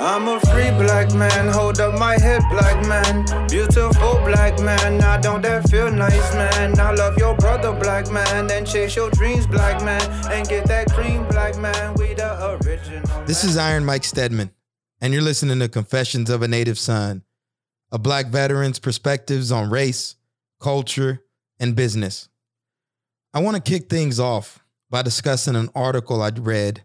[0.00, 3.24] I'm a free black man, hold up my head, black man.
[3.48, 6.78] Beautiful black man, I don't that feel nice, man.
[6.80, 10.02] I love your brother, black man, and chase your dreams, black man,
[10.32, 11.94] and get that cream, black man.
[11.94, 13.24] We the original.
[13.24, 14.50] This is Iron Mike Stedman,
[15.00, 17.22] and you're listening to Confessions of a Native Son,
[17.92, 20.16] a black veteran's perspectives on race,
[20.60, 21.22] culture,
[21.60, 22.28] and business.
[23.32, 26.84] I want to kick things off by discussing an article I read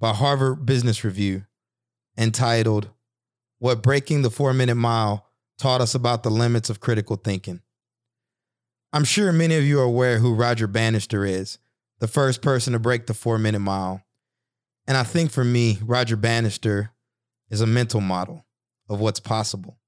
[0.00, 1.44] by Harvard Business Review
[2.16, 2.90] entitled
[3.58, 5.26] What Breaking the Four Minute Mile
[5.58, 7.60] Taught Us About the Limits of Critical Thinking.
[8.92, 11.58] I'm sure many of you are aware who Roger Bannister is,
[11.98, 14.04] the first person to break the four minute mile.
[14.86, 16.90] And I think for me, Roger Bannister
[17.48, 18.44] is a mental model
[18.88, 19.78] of what's possible.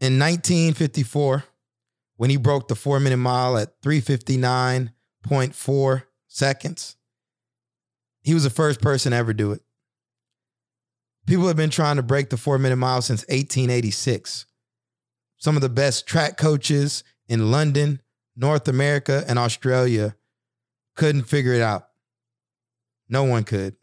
[0.00, 1.44] In 1954,
[2.16, 6.96] when he broke the four minute mile at 359.4 seconds,
[8.22, 9.62] he was the first person to ever do it.
[11.26, 14.46] People have been trying to break the four minute mile since 1886.
[15.38, 18.00] Some of the best track coaches in London,
[18.36, 20.16] North America, and Australia
[20.96, 21.88] couldn't figure it out.
[23.08, 23.76] No one could.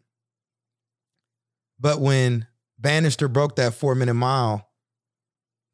[1.80, 2.46] But when
[2.78, 4.68] Bannister broke that four minute mile,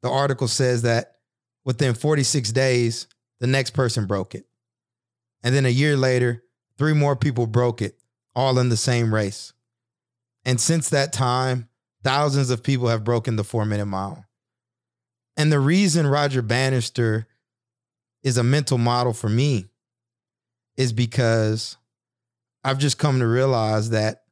[0.02, 1.16] the article says that
[1.64, 3.06] within 46 days,
[3.40, 4.46] the next person broke it.
[5.42, 6.44] And then a year later,
[6.76, 7.98] three more people broke it,
[8.34, 9.53] all in the same race.
[10.44, 11.68] And since that time,
[12.02, 14.24] thousands of people have broken the four minute mile.
[15.36, 17.26] And the reason Roger Bannister
[18.22, 19.66] is a mental model for me
[20.76, 21.76] is because
[22.62, 24.24] I've just come to realize that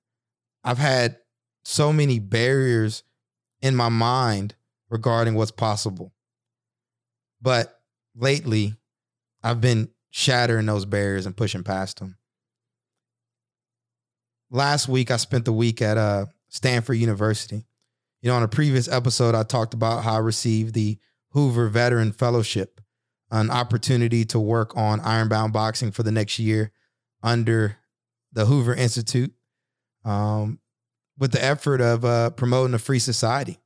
[0.65, 1.19] I've had
[1.65, 3.03] so many barriers
[3.61, 4.55] in my mind
[4.91, 6.13] regarding what's possible.
[7.41, 7.81] But
[8.15, 8.77] lately,
[9.43, 12.17] I've been shattering those barriers and pushing past them.
[14.55, 17.65] Last week, I spent the week at uh, Stanford University.
[18.21, 20.99] You know, on a previous episode, I talked about how I received the
[21.31, 22.79] Hoover Veteran Fellowship,
[23.31, 26.71] an opportunity to work on ironbound boxing for the next year
[27.23, 27.79] under
[28.31, 29.33] the Hoover Institute,
[30.05, 30.61] um,
[31.19, 33.59] with the effort of uh, promoting a free society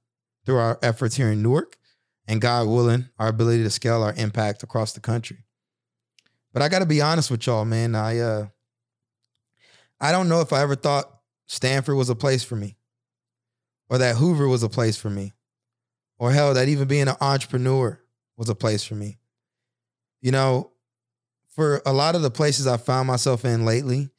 [0.45, 1.79] through our efforts here in Newark,
[2.29, 5.39] and God willing, our ability to scale our impact across the country.
[6.53, 7.97] But I got to be honest with y'all, man.
[7.97, 8.47] I uh,
[10.01, 11.11] I don't know if I ever thought
[11.47, 12.77] Stanford was a place for me,
[13.89, 15.33] or that Hoover was a place for me,
[16.19, 18.01] or hell, that even being an entrepreneur
[18.37, 19.19] was a place for me.
[20.21, 20.73] You know,
[21.49, 24.11] for a lot of the places I found myself in lately,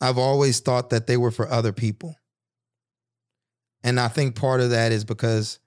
[0.00, 2.14] I've always thought that they were for other people.
[3.82, 5.58] And I think part of that is because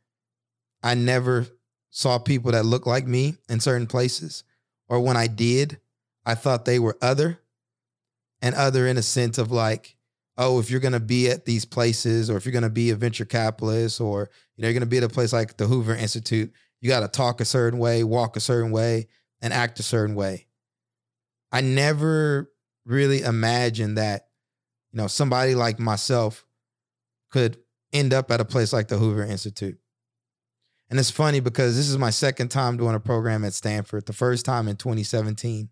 [0.81, 1.47] I never
[1.89, 4.43] saw people that looked like me in certain places.
[4.87, 5.79] Or when I did,
[6.25, 7.39] I thought they were other
[8.41, 9.95] and other in a sense of like,
[10.37, 12.89] oh, if you're going to be at these places or if you're going to be
[12.89, 15.67] a venture capitalist or you know you're going to be at a place like the
[15.67, 19.07] Hoover Institute, you got to talk a certain way, walk a certain way,
[19.41, 20.47] and act a certain way.
[21.51, 22.51] I never
[22.85, 24.27] really imagined that
[24.91, 26.45] you know somebody like myself
[27.29, 27.57] could
[27.93, 29.77] end up at a place like the Hoover Institute.
[30.89, 34.05] And it's funny because this is my second time doing a program at Stanford.
[34.05, 35.69] The first time in 2017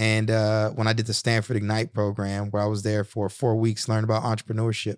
[0.00, 3.54] and uh, when I did the Stanford Ignite program, where I was there for four
[3.56, 4.96] weeks, learned about entrepreneurship.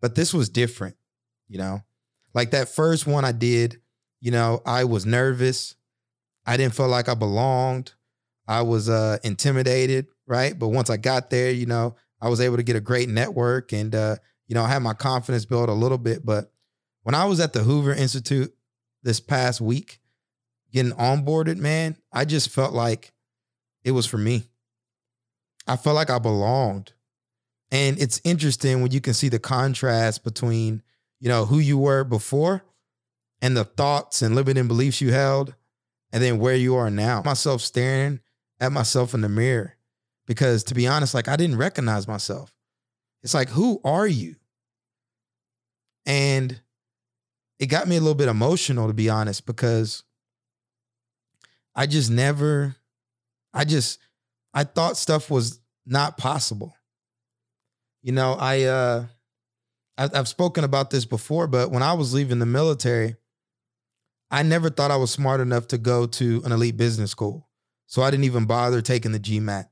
[0.00, 0.96] But this was different,
[1.46, 1.82] you know.
[2.34, 3.80] Like that first one I did,
[4.20, 5.76] you know, I was nervous.
[6.44, 7.92] I didn't feel like I belonged.
[8.48, 10.58] I was uh, intimidated, right?
[10.58, 13.72] But once I got there, you know, I was able to get a great network,
[13.72, 14.16] and uh,
[14.48, 16.26] you know, I had my confidence built a little bit.
[16.26, 16.50] But
[17.04, 18.52] when I was at the Hoover Institute
[19.04, 20.00] this past week,
[20.72, 23.12] getting onboarded, man, I just felt like
[23.86, 24.42] it was for me.
[25.68, 26.92] I felt like I belonged.
[27.70, 30.82] And it's interesting when you can see the contrast between,
[31.20, 32.64] you know, who you were before
[33.40, 35.54] and the thoughts and limiting beliefs you held,
[36.12, 37.22] and then where you are now.
[37.24, 38.20] Myself staring
[38.60, 39.74] at myself in the mirror.
[40.26, 42.52] Because to be honest, like I didn't recognize myself.
[43.22, 44.34] It's like, who are you?
[46.04, 46.60] And
[47.60, 50.02] it got me a little bit emotional, to be honest, because
[51.74, 52.76] I just never
[53.56, 53.98] I just
[54.52, 56.76] I thought stuff was not possible.
[58.02, 59.06] You know, I uh
[59.98, 63.16] I've spoken about this before, but when I was leaving the military,
[64.30, 67.48] I never thought I was smart enough to go to an elite business school.
[67.86, 69.68] So I didn't even bother taking the GMAT.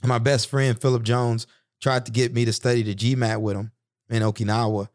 [0.00, 1.46] And my best friend, Philip Jones,
[1.82, 3.72] tried to get me to study the GMAT with him
[4.08, 4.88] in Okinawa,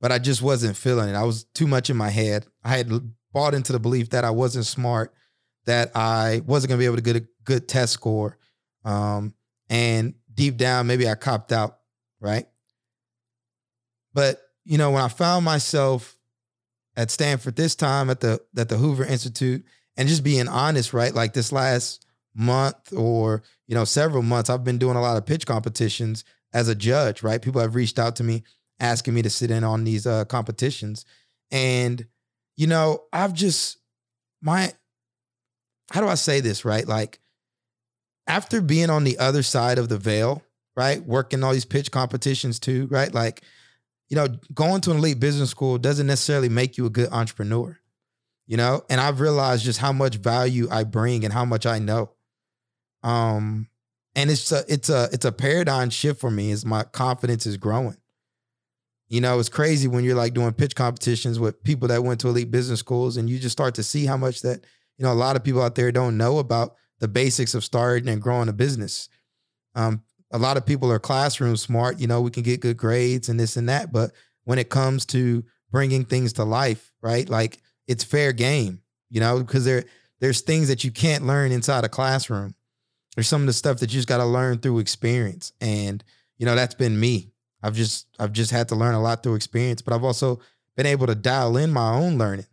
[0.00, 1.14] but I just wasn't feeling it.
[1.14, 2.46] I was too much in my head.
[2.64, 2.90] I had
[3.32, 5.14] bought into the belief that I wasn't smart,
[5.68, 8.38] that I wasn't going to be able to get a good test score.
[8.84, 9.34] Um,
[9.68, 11.78] and deep down, maybe I copped out,
[12.20, 12.46] right?
[14.14, 16.18] But, you know, when I found myself
[16.96, 19.64] at Stanford this time at the at the Hoover Institute
[19.96, 21.14] and just being honest, right?
[21.14, 25.26] Like this last month or, you know, several months, I've been doing a lot of
[25.26, 26.24] pitch competitions
[26.54, 27.42] as a judge, right?
[27.42, 28.42] People have reached out to me
[28.80, 31.04] asking me to sit in on these uh, competitions.
[31.50, 32.06] And,
[32.56, 33.78] you know, I've just,
[34.40, 34.72] my,
[35.90, 36.86] how do I say this, right?
[36.86, 37.20] Like,
[38.26, 40.42] after being on the other side of the veil,
[40.76, 41.02] right?
[41.04, 43.12] Working all these pitch competitions too, right?
[43.12, 43.42] Like,
[44.08, 47.78] you know, going to an elite business school doesn't necessarily make you a good entrepreneur,
[48.46, 48.84] you know?
[48.88, 52.12] And I've realized just how much value I bring and how much I know.
[53.02, 53.68] Um,
[54.14, 57.56] and it's a it's a it's a paradigm shift for me as my confidence is
[57.56, 57.96] growing.
[59.08, 62.28] You know, it's crazy when you're like doing pitch competitions with people that went to
[62.28, 64.64] elite business schools and you just start to see how much that,
[64.98, 68.08] you know, a lot of people out there don't know about the basics of starting
[68.08, 69.08] and growing a business.
[69.74, 72.00] Um, a lot of people are classroom smart.
[72.00, 74.12] You know, we can get good grades and this and that, but
[74.44, 77.28] when it comes to bringing things to life, right?
[77.28, 78.80] Like it's fair game,
[79.10, 79.84] you know, because there
[80.20, 82.54] there's things that you can't learn inside a classroom.
[83.14, 86.02] There's some of the stuff that you just got to learn through experience, and
[86.38, 87.32] you know that's been me.
[87.62, 90.40] I've just I've just had to learn a lot through experience, but I've also
[90.76, 92.46] been able to dial in my own learning.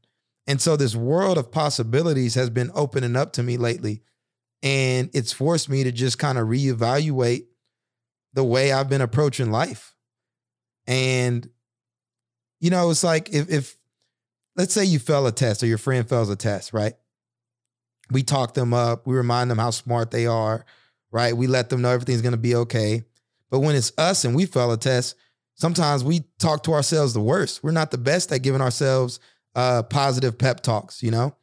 [0.47, 4.01] And so this world of possibilities has been opening up to me lately
[4.65, 7.45] and it's forced me to just kind of reevaluate
[8.33, 9.95] the way I've been approaching life.
[10.87, 11.47] And,
[12.59, 13.77] you know, it's like if, if
[14.55, 16.93] let's say you fail a test or your friend fails a test, right?
[18.11, 20.65] We talk them up, we remind them how smart they are,
[21.11, 21.37] right?
[21.37, 23.03] We let them know everything's gonna be okay.
[23.51, 25.15] But when it's us and we fail a test,
[25.53, 27.63] sometimes we talk to ourselves the worst.
[27.63, 29.19] We're not the best at giving ourselves
[29.55, 31.35] uh, positive pep talks, you know?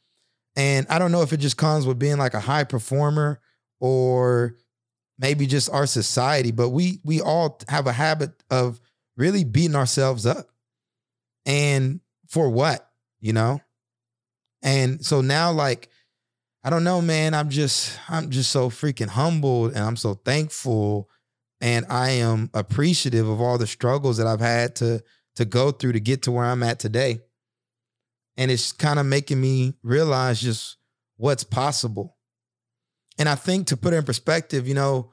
[0.55, 3.41] And I don't know if it just comes with being like a high performer
[3.81, 4.56] or
[5.19, 8.81] maybe just our society, but we we all have a habit of
[9.17, 10.49] really beating ourselves up.
[11.47, 12.87] And for what,
[13.20, 13.61] you know?
[14.62, 15.88] And so now like
[16.65, 21.08] I don't know, man, I'm just I'm just so freaking humbled and I'm so thankful
[21.62, 25.03] and I am appreciative of all the struggles that I've had to
[25.37, 27.20] to go through to get to where I'm at today
[28.37, 30.76] and it's kind of making me realize just
[31.17, 32.17] what's possible.
[33.19, 35.12] And I think to put it in perspective, you know,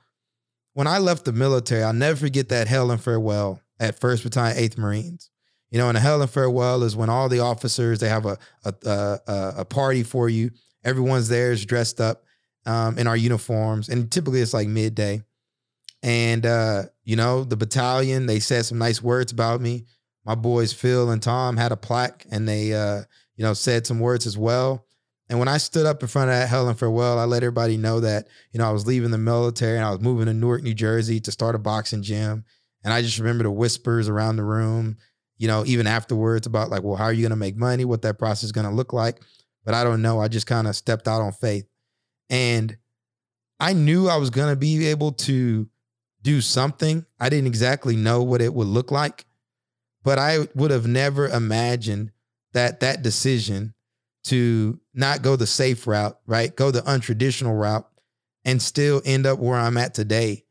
[0.73, 4.57] when I left the military, I'll never forget that hail and farewell at 1st Battalion
[4.57, 5.29] 8th Marines.
[5.71, 8.37] You know, and a hail and farewell is when all the officers they have a
[8.63, 10.49] a, a, a party for you.
[10.83, 12.23] Everyone's there is dressed up
[12.65, 15.21] um, in our uniforms, and typically it's like midday.
[16.01, 19.85] And uh, you know, the battalion they said some nice words about me
[20.29, 23.01] my boys Phil and Tom had a plaque and they uh,
[23.35, 24.85] you know said some words as well.
[25.27, 27.77] And when I stood up in front of that hail and farewell, I let everybody
[27.77, 30.61] know that you know I was leaving the military and I was moving to Newark,
[30.61, 32.45] New Jersey to start a boxing gym.
[32.83, 34.97] And I just remember the whispers around the room,
[35.39, 37.83] you know, even afterwards about like, well, how are you going to make money?
[37.83, 39.19] What that process is going to look like?
[39.65, 40.21] But I don't know.
[40.21, 41.65] I just kind of stepped out on faith,
[42.29, 42.77] and
[43.59, 45.67] I knew I was going to be able to
[46.21, 47.03] do something.
[47.19, 49.25] I didn't exactly know what it would look like,
[50.09, 52.09] but I would have never imagined
[52.53, 53.75] that that decision
[54.23, 56.55] to not go the safe route, right?
[56.55, 57.87] Go the untraditional route
[58.43, 60.45] and still end up where I'm at today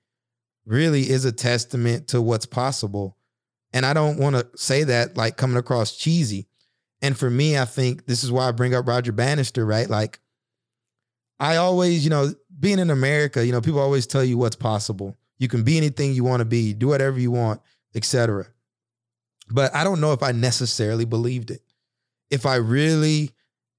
[0.64, 3.16] really is a testament to what's possible.
[3.72, 6.46] And I don't want to say that like coming across cheesy.
[7.02, 9.90] And for me, I think this is why I bring up Roger Bannister, right?
[9.90, 10.20] Like
[11.40, 15.16] I always, you know, being in America, you know, people always tell you what's possible.
[15.36, 17.60] You can be anything you want to be, do whatever you want,
[17.96, 18.46] etc.
[19.50, 21.62] But I don't know if I necessarily believed it.
[22.31, 23.31] If I really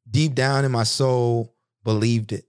[0.09, 2.45] deep down in my soul believed it.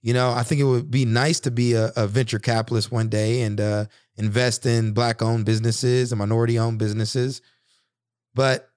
[0.00, 3.08] You know, I think it would be nice to be a, a venture capitalist one
[3.08, 3.84] day and uh,
[4.16, 7.40] invest in black owned businesses and minority owned businesses.
[8.34, 8.68] But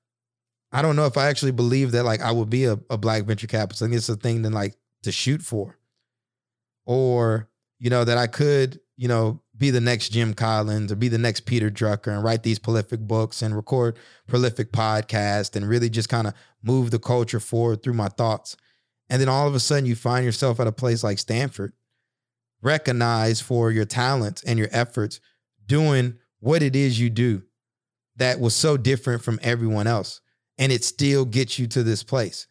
[0.71, 3.23] I don't know if I actually believe that like I would be a, a black
[3.23, 3.81] venture capitalist.
[3.81, 5.77] I think it's a thing to like to shoot for.
[6.85, 11.07] Or, you know, that I could, you know, be the next Jim Collins or be
[11.07, 13.97] the next Peter Drucker and write these prolific books and record
[14.27, 18.57] prolific podcasts and really just kind of move the culture forward through my thoughts.
[19.09, 21.73] And then all of a sudden you find yourself at a place like Stanford
[22.61, 25.19] recognized for your talents and your efforts
[25.65, 27.43] doing what it is you do
[28.17, 30.21] that was so different from everyone else
[30.57, 32.47] and it still gets you to this place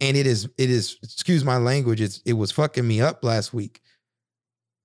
[0.00, 3.52] and it is it is excuse my language it's, it was fucking me up last
[3.52, 3.81] week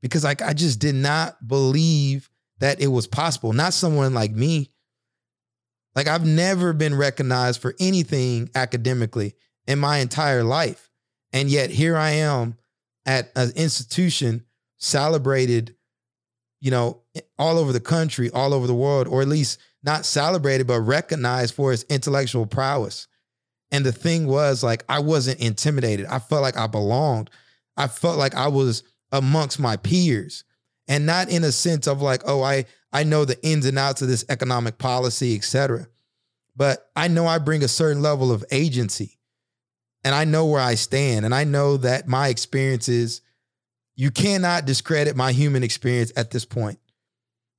[0.01, 4.71] because like i just did not believe that it was possible not someone like me
[5.95, 9.35] like i've never been recognized for anything academically
[9.67, 10.89] in my entire life
[11.33, 12.57] and yet here i am
[13.05, 14.43] at an institution
[14.77, 15.75] celebrated
[16.59, 17.01] you know
[17.37, 21.53] all over the country all over the world or at least not celebrated but recognized
[21.53, 23.07] for its intellectual prowess
[23.71, 26.05] and the thing was, like, I wasn't intimidated.
[26.05, 27.29] I felt like I belonged.
[27.75, 30.43] I felt like I was amongst my peers.
[30.87, 34.01] And not in a sense of like, oh, I I know the ins and outs
[34.01, 35.87] of this economic policy, et cetera.
[36.55, 39.19] But I know I bring a certain level of agency.
[40.03, 41.25] And I know where I stand.
[41.25, 43.21] And I know that my experiences,
[43.95, 46.79] you cannot discredit my human experience at this point.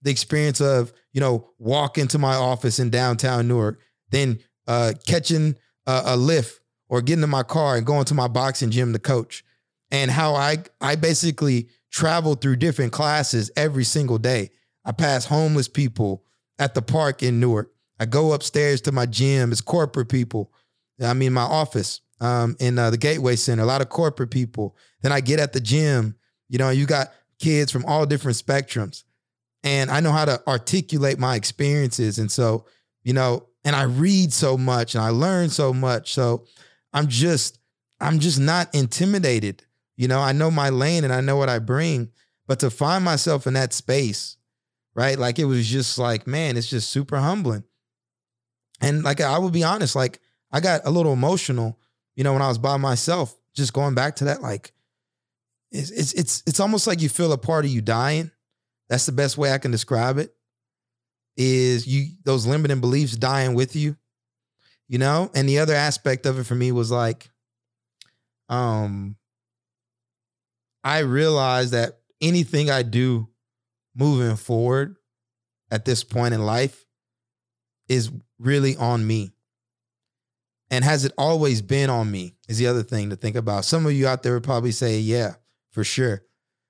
[0.02, 5.56] The experience of, you know, walk into my office in downtown Newark, then uh, catching
[5.86, 8.98] a, a lift or getting in my car and going to my boxing gym to
[8.98, 9.44] coach
[9.90, 14.50] and how I I basically traveled through different classes every single day.
[14.84, 16.24] I pass homeless people
[16.58, 17.72] at the park in Newark.
[18.00, 19.52] I go upstairs to my gym.
[19.52, 20.52] It's corporate people.
[21.02, 24.76] I mean, my office um, in uh, the Gateway Center, a lot of corporate people.
[25.02, 26.16] Then I get at the gym.
[26.48, 29.04] You know, you got kids from all different spectrums,
[29.62, 32.18] and I know how to articulate my experiences.
[32.18, 32.66] And so,
[33.02, 36.14] you know, and I read so much and I learn so much.
[36.14, 36.46] So
[36.92, 37.58] I'm just,
[38.00, 39.64] I'm just not intimidated.
[39.98, 42.10] You know, I know my lane and I know what I bring,
[42.46, 44.36] but to find myself in that space,
[44.94, 45.18] right?
[45.18, 47.64] Like it was just like, man, it's just super humbling.
[48.80, 50.20] And like I will be honest, like
[50.52, 51.80] I got a little emotional,
[52.14, 54.72] you know, when I was by myself, just going back to that, like
[55.72, 58.30] it's it's it's it's almost like you feel a part of you dying.
[58.88, 60.32] That's the best way I can describe it
[61.36, 63.96] is you those limiting beliefs dying with you,
[64.86, 65.28] you know?
[65.34, 67.30] And the other aspect of it for me was like,
[68.48, 69.16] um,
[70.84, 73.28] I realize that anything I do
[73.94, 74.96] moving forward
[75.70, 76.84] at this point in life
[77.88, 79.32] is really on me.
[80.70, 82.34] And has it always been on me?
[82.48, 83.64] Is the other thing to think about.
[83.64, 85.34] Some of you out there would probably say, yeah,
[85.70, 86.22] for sure.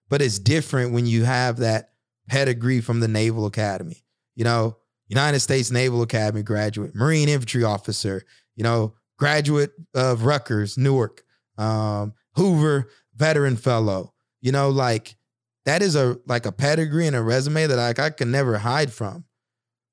[0.08, 1.90] But it's different when you have that
[2.28, 4.04] pedigree from the Naval Academy
[4.38, 4.76] you know,
[5.08, 8.22] United States Naval Academy graduate, Marine infantry officer,
[8.54, 11.24] you know, graduate of Rutgers, Newark,
[11.58, 12.88] um, Hoover
[13.18, 14.14] veteran fellow.
[14.40, 15.16] You know, like
[15.64, 18.92] that is a like a pedigree and a resume that I, I can never hide
[18.92, 19.24] from.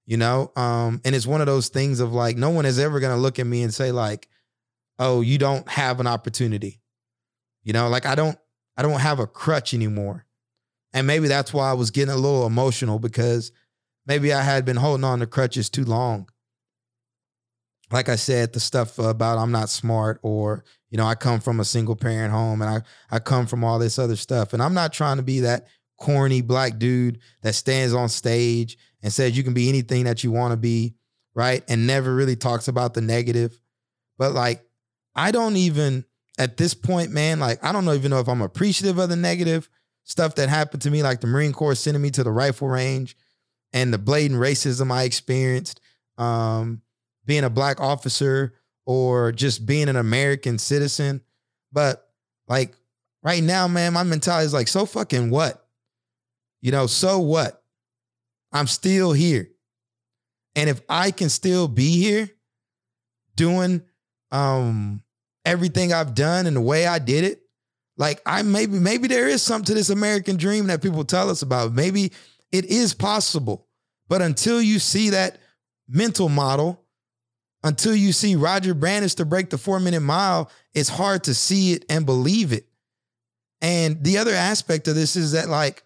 [0.05, 3.00] You know, um, and it's one of those things of like no one is ever
[3.00, 4.27] gonna look at me and say like,
[5.00, 6.79] "Oh, you don't have an opportunity."
[7.63, 8.38] You know, like I don't
[8.77, 10.25] I don't have a crutch anymore.
[10.94, 13.51] And maybe that's why I was getting a little emotional because
[14.05, 16.29] maybe I had been holding on to crutches too long.
[17.92, 21.60] Like I said, the stuff about I'm not smart or, you know, I come from
[21.60, 24.54] a single parent home and I, I come from all this other stuff.
[24.54, 29.13] And I'm not trying to be that corny black dude that stands on stage and
[29.13, 30.96] says you can be anything that you want to be,
[31.36, 31.63] right?
[31.68, 33.60] And never really talks about the negative.
[34.18, 34.63] But like,
[35.15, 36.06] I don't even,
[36.38, 39.15] at this point, man, like, I don't know, even know if I'm appreciative of the
[39.15, 39.70] negative
[40.04, 43.15] stuff that happened to me, like the Marine Corps sending me to the rifle range
[43.74, 45.82] and the blatant racism I experienced,
[46.18, 46.82] um,
[47.25, 48.53] being a black officer
[48.86, 51.22] or just being an American citizen.
[51.72, 52.08] But
[52.48, 52.75] like
[53.24, 55.65] right now, man, my mentality is like, so fucking what?
[56.62, 57.62] You know, so what?
[58.51, 59.50] I'm still here.
[60.55, 62.29] And if I can still be here
[63.36, 63.82] doing
[64.32, 65.03] um
[65.44, 67.41] everything I've done and the way I did it,
[67.98, 71.41] like I maybe maybe there is something to this American dream that people tell us
[71.41, 71.74] about.
[71.74, 72.13] Maybe
[72.51, 73.67] it is possible.
[74.08, 75.38] But until you see that
[75.89, 76.85] mental model,
[77.65, 81.84] until you see Roger Bannister break the four minute mile, it's hard to see it
[81.89, 82.67] and believe it.
[83.60, 85.84] And the other aspect of this is that, like,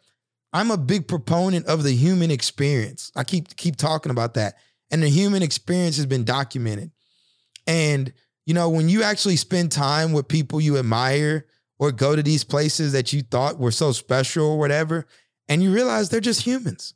[0.51, 3.13] I'm a big proponent of the human experience.
[3.15, 4.57] I keep keep talking about that.
[4.91, 6.91] And the human experience has been documented.
[7.65, 8.11] And
[8.45, 11.45] you know, when you actually spend time with people you admire
[11.77, 15.05] or go to these places that you thought were so special or whatever,
[15.47, 16.93] and you realize they're just humans.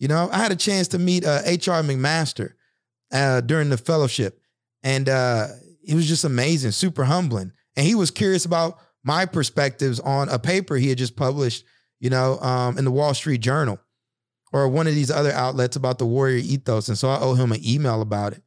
[0.00, 1.82] You know, I had a chance to meet uh, H.R.
[1.82, 2.54] McMaster
[3.12, 4.40] uh, during the fellowship,
[4.82, 5.48] and uh,
[5.86, 7.52] it was just amazing, super humbling.
[7.76, 11.64] And he was curious about my perspectives on a paper he had just published,
[12.00, 13.78] you know, um, in the Wall Street Journal
[14.52, 16.88] or one of these other outlets about the warrior ethos.
[16.88, 18.42] And so I owe him an email about it.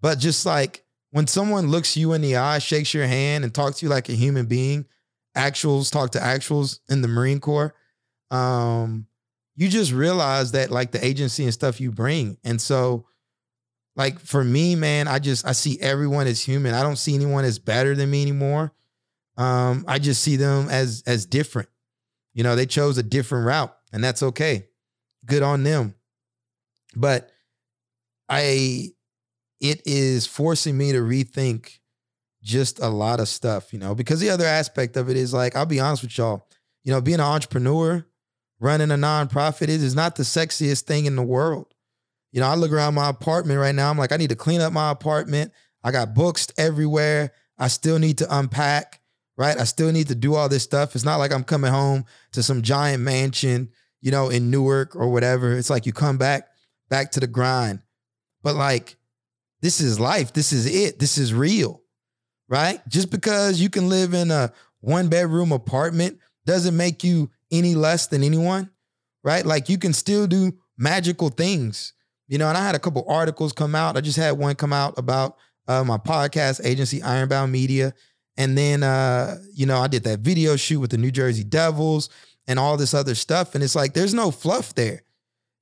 [0.00, 3.78] But just like when someone looks you in the eye, shakes your hand, and talks
[3.78, 4.86] to you like a human being,
[5.36, 7.74] actuals talk to actuals in the Marine Corps,
[8.30, 9.06] um,
[9.54, 12.38] you just realize that like the agency and stuff you bring.
[12.42, 13.06] And so
[13.96, 16.74] like for me, man, I just I see everyone as human.
[16.74, 18.72] I don't see anyone as better than me anymore.
[19.36, 21.68] Um, I just see them as as different.
[22.34, 24.68] You know, they chose a different route, and that's okay.
[25.26, 25.94] Good on them.
[26.96, 27.30] But
[28.28, 28.92] I
[29.60, 31.78] it is forcing me to rethink
[32.42, 35.54] just a lot of stuff, you know, because the other aspect of it is like,
[35.54, 36.48] I'll be honest with y'all,
[36.82, 38.04] you know, being an entrepreneur,
[38.58, 41.72] running a nonprofit, is, is not the sexiest thing in the world.
[42.32, 44.60] You know, I look around my apartment right now, I'm like, I need to clean
[44.60, 45.52] up my apartment.
[45.84, 47.32] I got books everywhere.
[47.58, 49.00] I still need to unpack,
[49.36, 49.58] right?
[49.58, 50.94] I still need to do all this stuff.
[50.94, 53.70] It's not like I'm coming home to some giant mansion,
[54.00, 55.56] you know, in Newark or whatever.
[55.56, 56.48] It's like you come back,
[56.88, 57.80] back to the grind.
[58.42, 58.96] But like,
[59.60, 60.32] this is life.
[60.32, 60.98] This is it.
[60.98, 61.82] This is real
[62.52, 62.86] right?
[62.86, 68.08] Just because you can live in a one bedroom apartment doesn't make you any less
[68.08, 68.70] than anyone,
[69.24, 69.44] right?
[69.46, 71.94] Like you can still do magical things,
[72.32, 72.48] you know.
[72.48, 73.98] And I had a couple articles come out.
[73.98, 75.36] I just had one come out about
[75.68, 77.92] uh, my podcast agency, Ironbound Media,
[78.38, 82.08] and then uh, you know I did that video shoot with the New Jersey Devils
[82.46, 83.54] and all this other stuff.
[83.54, 85.02] And it's like there's no fluff there.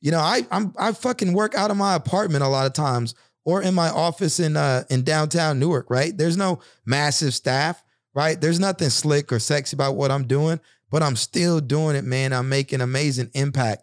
[0.00, 3.16] You know, I I'm I fucking work out of my apartment a lot of times
[3.44, 6.16] or in my office in uh in downtown Newark, right?
[6.16, 7.82] There's no massive staff,
[8.14, 8.40] right?
[8.40, 12.32] There's nothing slick or sexy about what I'm doing, but I'm still doing it, man.
[12.32, 13.82] I'm making amazing impact.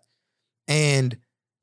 [0.70, 1.18] And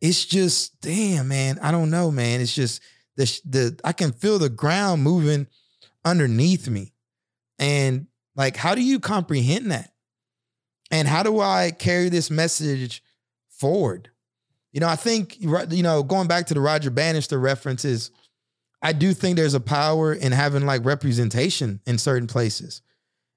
[0.05, 1.59] it's just damn, man.
[1.63, 2.43] I don't know, man.
[2.43, 2.83] It's just
[3.17, 5.47] the the I can feel the ground moving
[6.05, 6.93] underneath me.
[7.59, 8.07] And
[8.37, 9.95] like how do you comprehend that?
[10.91, 13.03] And how do I carry this message
[13.49, 14.11] forward?
[14.75, 18.11] You know, I think you know, going back to the Roger Bannister references,
[18.83, 22.83] I do think there's a power in having like representation in certain places.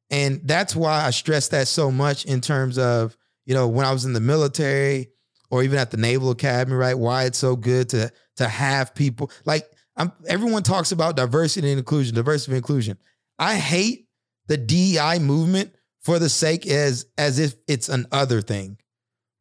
[0.09, 3.93] And that's why I stress that so much in terms of, you know, when I
[3.93, 5.11] was in the military
[5.49, 6.97] or even at the Naval Academy, right?
[6.97, 11.79] Why it's so good to to have people like I'm everyone talks about diversity and
[11.79, 12.97] inclusion, diversity and inclusion.
[13.39, 14.07] I hate
[14.47, 18.77] the DEI movement for the sake as as if it's an other thing,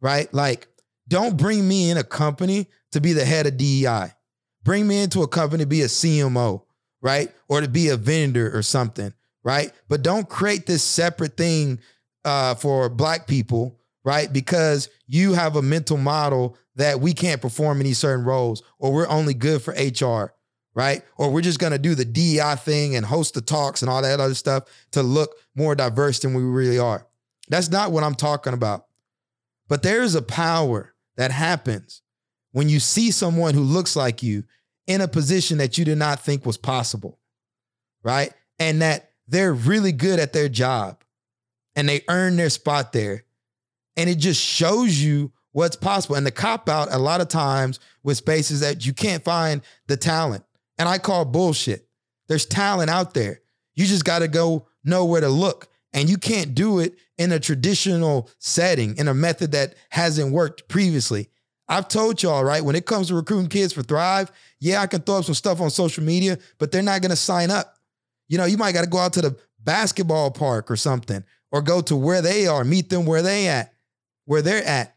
[0.01, 0.33] right?
[0.33, 0.69] Like
[1.09, 4.12] don't bring me in a company to be the head of DEI.
[4.64, 6.62] Bring me into a company to be a CMO,
[7.01, 7.33] right?
[7.49, 9.12] Or to be a vendor or something,
[9.45, 9.71] right?
[9.88, 11.79] But don't create this separate thing
[12.25, 14.33] uh, for black people, right?
[14.33, 19.09] Because you have a mental model that we can't perform any certain roles, or we're
[19.09, 20.33] only good for HR,
[20.75, 21.03] right?
[21.19, 24.21] Or we're just gonna do the DEI thing and host the talks and all that
[24.21, 27.05] other stuff to look more diverse than we really are.
[27.49, 28.87] That's not what I'm talking about.
[29.69, 32.03] But there is a power that happens
[32.53, 34.45] when you see someone who looks like you
[34.87, 37.19] in a position that you did not think was possible,
[38.05, 38.33] right?
[38.61, 41.03] And that they're really good at their job
[41.75, 43.25] and they earn their spot there.
[43.97, 46.17] And it just shows you what's possible.
[46.17, 49.97] And the cop out a lot of times with spaces that you can't find the
[49.97, 50.45] talent.
[50.79, 51.89] And I call bullshit.
[52.29, 53.41] There's talent out there.
[53.75, 55.69] You just got to go know where to look.
[55.93, 60.69] And you can't do it in a traditional setting, in a method that hasn't worked
[60.69, 61.31] previously.
[61.69, 62.63] I've told y'all, right?
[62.65, 64.31] When it comes to recruiting kids for Thrive,
[64.61, 67.17] yeah, I can throw up some stuff on social media, but they're not going to
[67.17, 67.77] sign up.
[68.29, 71.63] You know, you might got to go out to the basketball park or something, or
[71.63, 73.73] go to where they are, meet them where they at,
[74.27, 74.95] where they're at,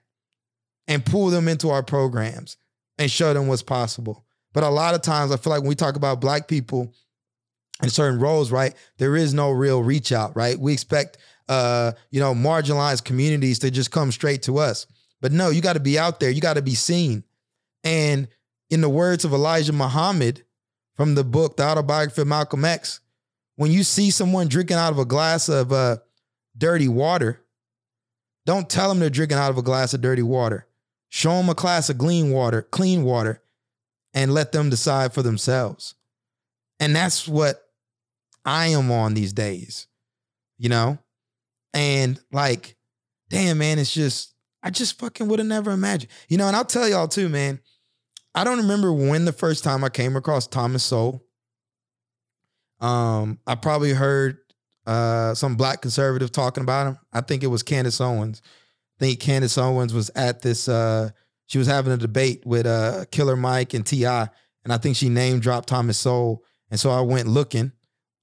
[0.87, 2.57] and pull them into our programs
[2.97, 4.25] and show them what's possible.
[4.53, 6.93] But a lot of times, I feel like when we talk about black people
[7.81, 10.59] in certain roles, right, there is no real reach out, right?
[10.59, 11.17] We expect
[11.49, 14.85] uh, you know, marginalized communities to just come straight to us.
[15.19, 16.29] But no, you got to be out there.
[16.29, 17.23] You got to be seen.
[17.83, 18.27] And
[18.69, 20.43] in the words of Elijah Muhammad
[20.95, 23.01] from the book, The Autobiography of Malcolm X,
[23.55, 25.97] when you see someone drinking out of a glass of uh,
[26.55, 27.41] dirty water,
[28.49, 30.65] don't tell them they're drinking out of a glass of dirty water.
[31.09, 33.43] Show them a glass of clean water, clean water,
[34.15, 35.93] and let them decide for themselves.
[36.79, 37.61] And that's what
[38.43, 39.85] I am on these days.
[40.57, 40.97] You know,
[41.75, 42.75] and like,
[43.29, 44.33] damn, man, it's just,
[44.63, 46.11] I just fucking would have never imagined.
[46.27, 47.59] You know, and I'll tell y'all too, man.
[48.33, 51.23] I don't remember when the first time I came across Thomas Sowell.
[52.79, 54.39] Um, I probably heard
[54.89, 56.97] uh some black conservative talking about him.
[57.13, 58.41] I think it was Candace Owens.
[58.99, 61.11] I think Candace Owens was at this uh
[61.45, 64.29] she was having a debate with uh Killer Mike and T.I.
[64.63, 66.43] And I think she name dropped Thomas Sowell.
[66.71, 67.71] And so I went looking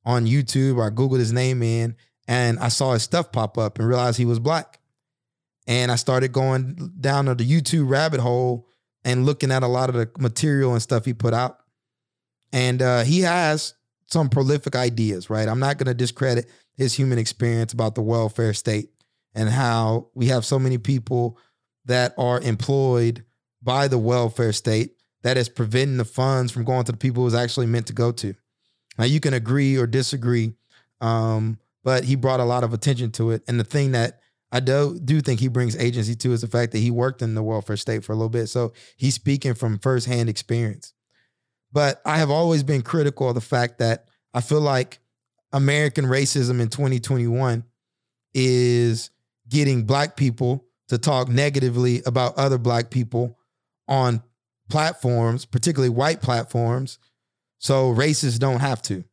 [0.05, 1.97] on YouTube I Googled his name in
[2.29, 4.81] and I saw his stuff pop up and realized he was black.
[5.67, 8.69] And I started going down the YouTube rabbit hole
[9.05, 11.59] and looking at a lot of the material and stuff he put out.
[12.53, 13.75] And uh, he has
[14.07, 15.49] some prolific ideas, right?
[15.49, 18.91] I'm not going to discredit his human experience about the welfare state
[19.35, 21.39] and how we have so many people
[21.85, 23.25] that are employed
[23.63, 24.93] by the welfare state
[25.23, 27.93] that is preventing the funds from going to the people it was actually meant to
[27.93, 28.35] go to.
[28.99, 30.55] Now you can agree or disagree,
[31.01, 33.43] um, but he brought a lot of attention to it.
[33.49, 34.21] And the thing that
[34.53, 37.35] I do do think he brings agency to is the fact that he worked in
[37.35, 40.93] the welfare state for a little bit, so he's speaking from firsthand experience.
[41.77, 44.99] But I have always been critical of the fact that I feel like
[45.53, 47.65] American racism in 2021
[48.33, 49.11] is
[49.47, 53.39] getting black people to talk negatively about other black people
[53.89, 54.23] on
[54.71, 56.99] platforms, particularly white platforms,
[57.59, 59.05] so racists don't have to.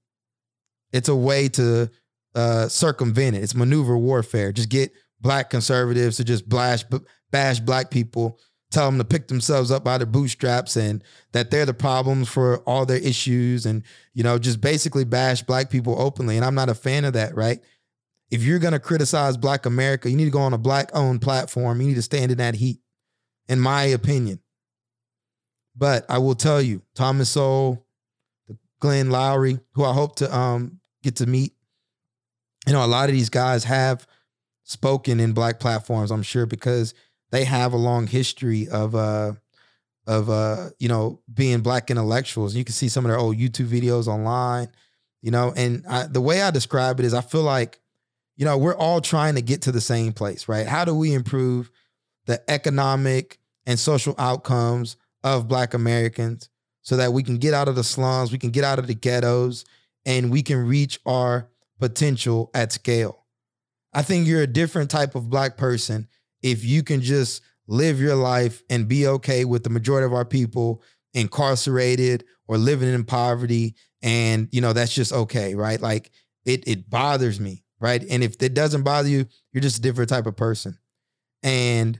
[0.93, 1.91] It's a way to
[2.33, 3.43] uh, circumvent it.
[3.43, 4.53] It's maneuver warfare.
[4.53, 6.85] Just get black conservatives to just bash,
[7.29, 8.39] bash black people,
[8.73, 12.57] tell them to pick themselves up by their bootstraps and that they're the problems for
[12.59, 13.83] all their issues and,
[14.13, 16.35] you know, just basically bash black people openly.
[16.35, 17.61] And I'm not a fan of that, right?
[18.31, 21.21] If you're going to criticize black America, you need to go on a black owned
[21.21, 21.79] platform.
[21.81, 22.79] You need to stand in that heat,
[23.47, 24.39] in my opinion.
[25.75, 27.85] But I will tell you, Thomas Sowell,
[28.79, 31.53] Glenn Loury who I hope to um, get to meet.
[32.67, 34.07] You know, a lot of these guys have
[34.63, 36.93] spoken in black platforms, I'm sure, because
[37.33, 39.33] they have a long history of uh
[40.05, 42.55] of uh, you know, being black intellectuals.
[42.55, 44.67] You can see some of their old YouTube videos online,
[45.21, 47.79] you know, and I, the way I describe it is I feel like,
[48.35, 50.67] you know, we're all trying to get to the same place, right?
[50.67, 51.71] How do we improve
[52.25, 56.49] the economic and social outcomes of black Americans
[56.81, 58.93] so that we can get out of the slums, we can get out of the
[58.93, 59.63] ghettos,
[60.05, 61.47] and we can reach our
[61.79, 63.23] potential at scale.
[63.93, 66.09] I think you're a different type of black person
[66.43, 70.25] if you can just live your life and be okay with the majority of our
[70.25, 75.81] people incarcerated or living in poverty and you know that's just okay right?
[75.81, 76.11] Like
[76.45, 78.03] it it bothers me right?
[78.09, 80.77] And if it doesn't bother you you're just a different type of person.
[81.41, 81.99] And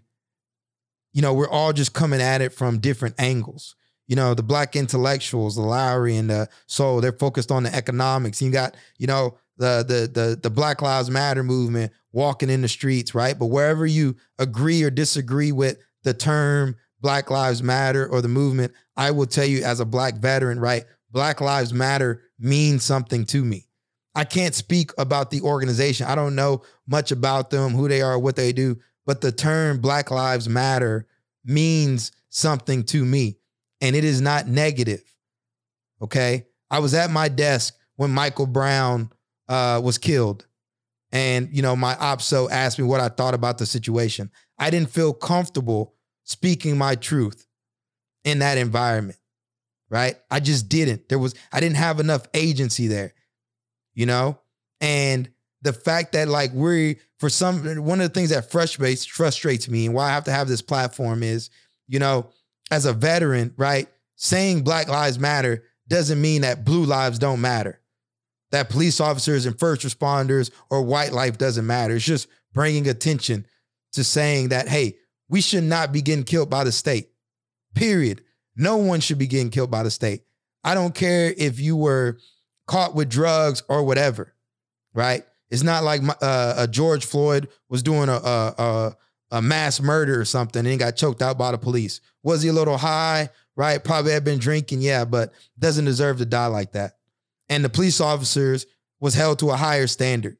[1.13, 3.75] you know we're all just coming at it from different angles.
[4.07, 8.41] You know, the black intellectuals, the Loury and the Sowell, they're focused on the economics.
[8.41, 12.67] You got, you know, the the the the Black Lives Matter movement walking in the
[12.67, 13.37] streets, right?
[13.37, 18.71] But wherever you agree or disagree with the term Black Lives Matter or the movement,
[18.95, 20.85] I will tell you as a black veteran, right?
[21.11, 23.67] Black Lives Matter means something to me.
[24.15, 26.05] I can't speak about the organization.
[26.05, 29.79] I don't know much about them, who they are, what they do, but the term
[29.79, 31.07] Black Lives Matter
[31.43, 33.37] means something to me
[33.81, 35.03] and it is not negative.
[36.01, 36.45] Okay.
[36.71, 39.11] I was at my desk when Michael Brown
[39.49, 40.47] uh, was killed.
[41.13, 44.31] And, you know, my OPSO asked me what I thought about the situation.
[44.57, 47.45] I didn't feel comfortable speaking my truth
[48.25, 49.19] in that environment.
[49.89, 50.15] Right.
[50.31, 51.07] I just didn't.
[51.07, 53.13] There was, I didn't have enough agency there,
[53.93, 54.39] you know?
[54.81, 55.29] And
[55.61, 59.85] the fact that, like, we're, for some, one of the things that frustrates, frustrates me
[59.85, 61.51] and why I have to have this platform is,
[61.87, 62.31] you know,
[62.71, 67.79] as a veteran, right, saying Black Lives Matter doesn't mean that blue lives don't matter.
[68.53, 71.95] That police officers and first responders or white life doesn't matter.
[71.95, 73.47] It's just bringing attention
[73.93, 77.09] to saying that, hey, we should not be getting killed by the state.
[77.73, 78.23] Period.
[78.55, 80.21] No one should be getting killed by the state.
[80.63, 82.19] I don't care if you were
[82.67, 84.35] caught with drugs or whatever,
[84.93, 85.25] right?
[85.49, 88.97] It's not like uh, a George Floyd was doing a, a, a,
[89.31, 92.01] a mass murder or something and got choked out by the police.
[92.21, 93.29] Was he a little high?
[93.55, 93.83] Right?
[93.83, 96.97] Probably had been drinking, yeah, but doesn't deserve to die like that.
[97.53, 98.65] And the police officers
[98.99, 100.37] was held to a higher standard.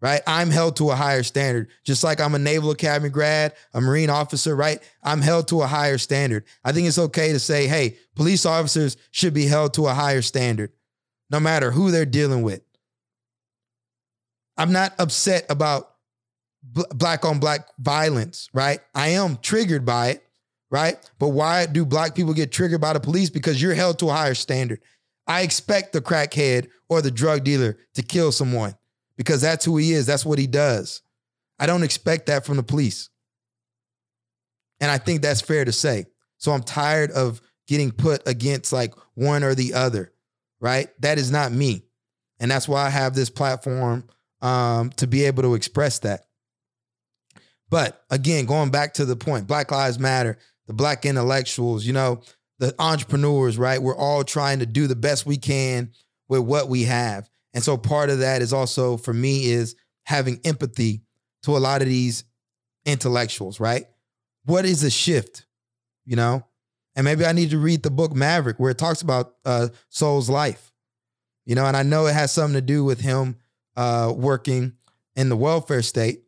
[0.00, 0.20] Right?
[0.26, 1.68] I'm held to a higher standard.
[1.84, 4.82] Just like I'm a Naval Academy grad, a Marine officer, right?
[5.04, 6.44] I'm held to a higher standard.
[6.64, 10.22] I think it's okay to say, hey, police officers should be held to a higher
[10.22, 10.72] standard,
[11.30, 12.62] no matter who they're dealing with.
[14.56, 15.92] I'm not upset about
[16.62, 18.80] black on black violence, right?
[18.92, 20.24] I am triggered by it,
[20.70, 20.96] right?
[21.20, 23.30] But why do black people get triggered by the police?
[23.30, 24.80] Because you're held to a higher standard.
[25.26, 28.76] I expect the crackhead or the drug dealer to kill someone
[29.16, 30.06] because that's who he is.
[30.06, 31.02] That's what he does.
[31.58, 33.10] I don't expect that from the police.
[34.80, 36.06] And I think that's fair to say.
[36.38, 40.12] So I'm tired of getting put against like one or the other,
[40.60, 40.88] right?
[41.00, 41.84] That is not me.
[42.38, 44.04] And that's why I have this platform
[44.42, 46.26] um, to be able to express that.
[47.70, 52.22] But again, going back to the point, Black Lives Matter, the black intellectuals, you know,
[52.58, 53.82] the entrepreneurs, right?
[53.82, 55.92] We're all trying to do the best we can
[56.28, 57.28] with what we have.
[57.52, 61.02] And so part of that is also for me is having empathy
[61.42, 62.24] to a lot of these
[62.84, 63.86] intellectuals, right?
[64.44, 65.46] What is a shift,
[66.04, 66.44] you know?
[66.96, 70.30] And maybe I need to read the book Maverick where it talks about uh, Sowell's
[70.30, 70.72] life.
[71.44, 73.36] You know, and I know it has something to do with him
[73.76, 74.72] uh, working
[75.14, 76.22] in the welfare state,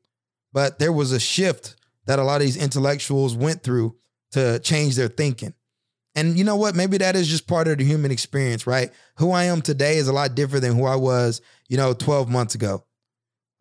[0.53, 3.97] but there was a shift that a lot of these intellectuals went through
[4.33, 5.55] to change their thinking.
[6.17, 6.75] And you know what?
[6.75, 8.91] Maybe that is just part of the human experience, right?
[9.19, 12.31] Who I am today is a lot different than who I was, you know, 12
[12.31, 12.85] months ago,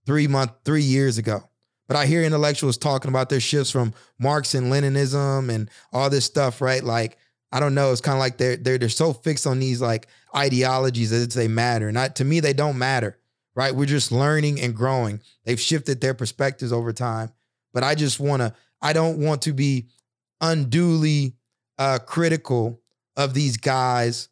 [0.05, 1.43] three month, three years ago.
[1.89, 6.25] But I hear intellectuals talking about their shifts from Marx and Leninism and all this
[6.25, 6.83] stuff, right?
[6.83, 7.17] Like,
[7.51, 7.91] I don't know.
[7.91, 11.47] It's kind of like they're they're they're so fixed on these like ideologies that they
[11.47, 11.91] matter.
[11.91, 13.19] Not to me, they don't matter,
[13.53, 13.75] right?
[13.75, 15.21] We're just learning and growing.
[15.43, 17.31] They've shifted their perspectives over time.
[17.73, 18.53] But I just want to.
[18.81, 19.87] I don't want to be
[20.41, 21.35] unduly
[21.77, 22.81] uh, critical
[23.15, 24.29] of these guys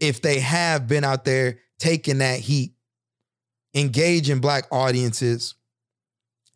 [0.00, 2.74] if they have been out there taking that heat,
[3.74, 5.54] engaging black audiences,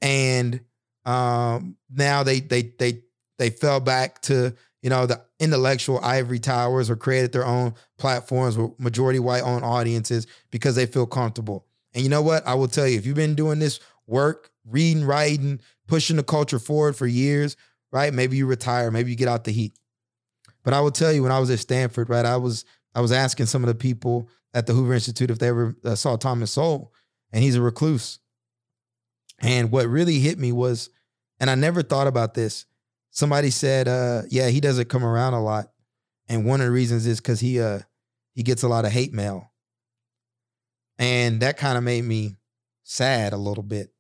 [0.02, 0.60] and
[1.04, 3.02] um, now they they they
[3.38, 8.58] they fell back to you know the intellectual ivory towers or created their own platforms
[8.58, 11.66] with majority white owned audiences because they feel comfortable.
[11.94, 12.46] And you know what?
[12.46, 16.58] I will tell you, if you've been doing this work, reading, writing, pushing the culture
[16.58, 17.56] forward for years,
[17.92, 18.12] right?
[18.12, 19.78] Maybe you retire, maybe you get out the heat.
[20.66, 23.12] But I will tell you, when I was at Stanford, right, I was I was
[23.12, 26.50] asking some of the people at the Hoover Institute if they ever uh, saw Thomas
[26.50, 26.92] Sowell,
[27.33, 28.18] and he's a recluse.
[29.40, 30.90] And what really hit me was,
[31.38, 32.66] and I never thought about this.
[33.11, 35.68] Somebody said, uh, yeah, he doesn't come around a lot.
[36.29, 37.79] And one of the reasons is because he uh
[38.33, 39.52] he gets a lot of hate mail.
[40.98, 42.35] And that kind of made me
[42.83, 43.90] sad a little bit.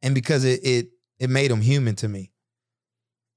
[0.00, 2.33] And because it it it made him human to me.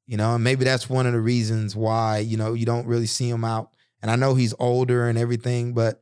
[0.07, 3.05] You know, and maybe that's one of the reasons why, you know, you don't really
[3.05, 3.75] see him out.
[4.01, 6.01] And I know he's older and everything, but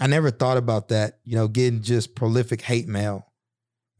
[0.00, 3.26] I never thought about that, you know, getting just prolific hate mail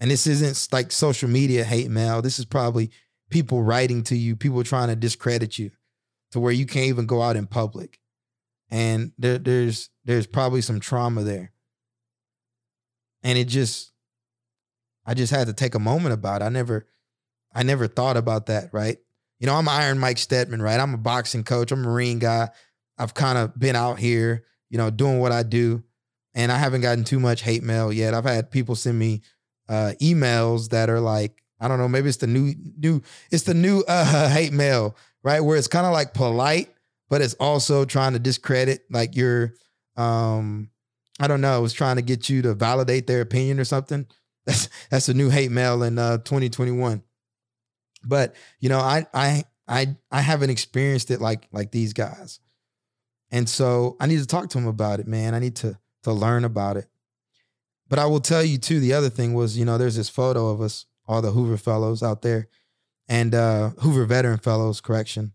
[0.00, 2.20] and this isn't like social media hate mail.
[2.20, 2.90] This is probably
[3.30, 5.70] people writing to you, people trying to discredit you
[6.32, 7.98] to where you can't even go out in public.
[8.70, 11.52] And there, there's there's probably some trauma there.
[13.22, 13.92] And it just
[15.06, 16.46] I just had to take a moment about it.
[16.46, 16.86] I never
[17.56, 18.98] I never thought about that, right?
[19.40, 20.78] You know, I'm Iron Mike Stedman, right?
[20.78, 22.50] I'm a boxing coach, I'm a Marine guy.
[22.98, 25.82] I've kind of been out here, you know, doing what I do.
[26.34, 28.12] And I haven't gotten too much hate mail yet.
[28.12, 29.22] I've had people send me
[29.70, 33.54] uh, emails that are like I don't know, maybe it's the new new it's the
[33.54, 35.40] new uh, hate mail, right?
[35.40, 36.70] Where it's kind of like polite,
[37.08, 39.54] but it's also trying to discredit like your
[39.96, 40.68] um
[41.18, 44.06] I don't know, it's trying to get you to validate their opinion or something.
[44.46, 47.02] That's that's a new hate mail in uh 2021.
[48.06, 52.40] But, you know, I I I I haven't experienced it like like these guys.
[53.30, 55.34] And so I need to talk to them about it, man.
[55.34, 56.86] I need to to learn about it.
[57.88, 60.48] But I will tell you too, the other thing was, you know, there's this photo
[60.48, 62.48] of us, all the Hoover fellows out there,
[63.08, 65.32] and uh Hoover veteran fellows, correction.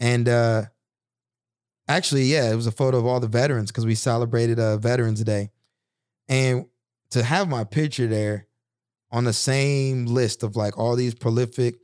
[0.00, 0.62] And uh
[1.88, 5.22] actually, yeah, it was a photo of all the veterans because we celebrated uh Veterans
[5.24, 5.50] Day.
[6.28, 6.66] And
[7.10, 8.46] to have my picture there
[9.12, 11.76] on the same list of like all these prolific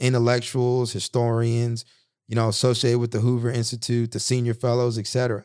[0.00, 1.84] intellectuals, historians,
[2.28, 5.44] you know, associated with the Hoover Institute, the senior fellows, etc.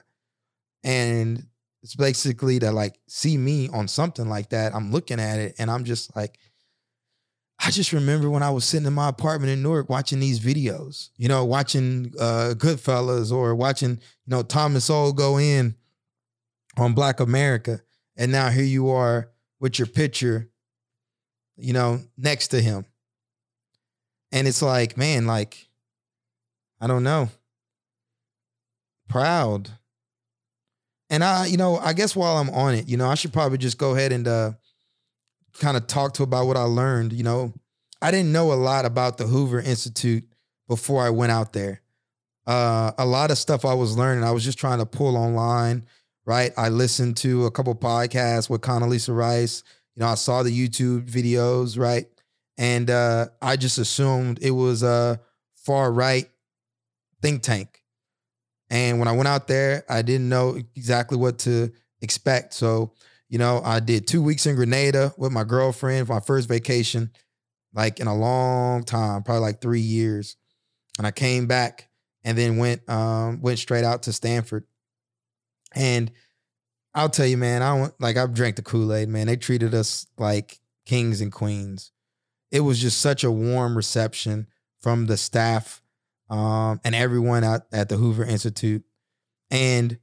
[0.84, 1.46] And
[1.84, 4.74] it's basically to like see me on something like that.
[4.74, 6.40] I'm looking at it and I'm just like,
[7.60, 11.10] I just remember when I was sitting in my apartment in Newark watching these videos,
[11.18, 15.76] you know, watching uh, Goodfellas or watching, you know, Thomas Sowell go in
[16.78, 17.82] on Black America.
[18.16, 20.50] And now here you are with your picture,
[21.58, 22.86] you know, next to him.
[24.32, 25.68] And it's like, man, like,
[26.80, 27.30] I don't know.
[29.10, 29.72] Proud
[31.10, 33.58] and I, you know, I guess while I'm on it, you know, I should probably
[33.58, 34.52] just go ahead and uh,
[35.60, 37.14] kind of talk to about what I learned.
[37.14, 37.54] You know,
[38.02, 40.26] I didn't know a lot about the Hoover Institute
[40.68, 41.82] before I went out there.
[42.46, 45.86] Uh, a lot of stuff I was learning, I was just trying to pull online,
[46.26, 46.52] right?
[46.58, 49.64] I listened to a couple podcasts with Condoleezza Rice.
[49.98, 52.06] You know, I saw the YouTube videos, right?
[52.56, 55.20] And uh, I just assumed it was a
[55.56, 56.30] far right
[57.20, 57.82] think tank.
[58.70, 62.54] And when I went out there, I didn't know exactly what to expect.
[62.54, 62.94] So,
[63.28, 67.10] you know, I did two weeks in Grenada with my girlfriend for my first vacation,
[67.74, 70.36] like in a long time, probably like three years.
[71.00, 71.90] And I came back
[72.24, 74.66] and then went um, went straight out to Stanford.
[75.74, 76.12] And
[76.98, 79.28] I'll tell you, man, I don't like I've drank the Kool-Aid, man.
[79.28, 81.92] They treated us like kings and queens.
[82.52, 84.48] It was just such a warm reception
[84.82, 85.84] from the staff
[86.28, 88.84] um, and everyone out at the Hoover Institute.
[89.52, 90.00] And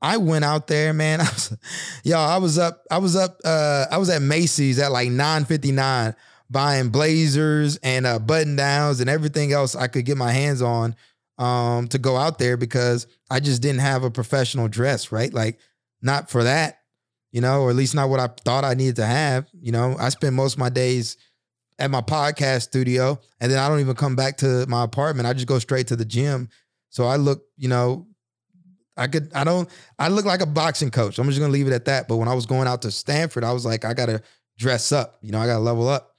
[0.00, 1.20] I went out there, man.
[1.20, 1.56] I was,
[2.04, 6.14] yo, I was up, I was up, uh, I was at Macy's at like 959
[6.48, 10.96] buying blazers and uh, button downs and everything else I could get my hands on
[11.36, 15.34] um, to go out there because I just didn't have a professional dress, right?
[15.34, 15.58] Like,
[16.02, 16.78] not for that,
[17.32, 19.46] you know, or at least not what I thought I needed to have.
[19.60, 21.16] You know, I spend most of my days
[21.78, 25.28] at my podcast studio, and then I don't even come back to my apartment.
[25.28, 26.48] I just go straight to the gym.
[26.90, 28.06] So I look, you know,
[28.96, 31.18] I could, I don't, I look like a boxing coach.
[31.18, 32.08] I'm just gonna leave it at that.
[32.08, 34.22] But when I was going out to Stanford, I was like, I gotta
[34.58, 35.18] dress up.
[35.22, 36.14] You know, I gotta level up.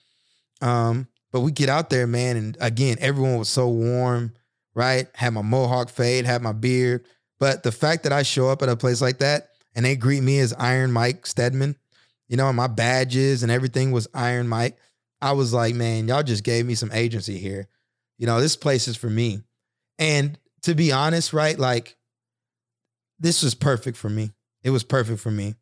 [0.62, 4.34] Um, but we get out there, man, and again, everyone was so warm,
[4.74, 5.08] right?
[5.14, 7.06] Had my mohawk fade, had my beard.
[7.40, 9.49] But the fact that I show up at a place like that
[9.80, 11.78] and they greet me as Iron Mike Stedman,
[12.28, 14.78] you know, and my badges and everything was Iron Mike.
[15.22, 17.70] I was like, man, y'all just gave me some agency here.
[18.18, 19.40] You know, this place is for me.
[19.98, 21.96] And to be honest, right, like
[23.20, 24.34] this was perfect for me.
[24.64, 25.56] It was perfect for me.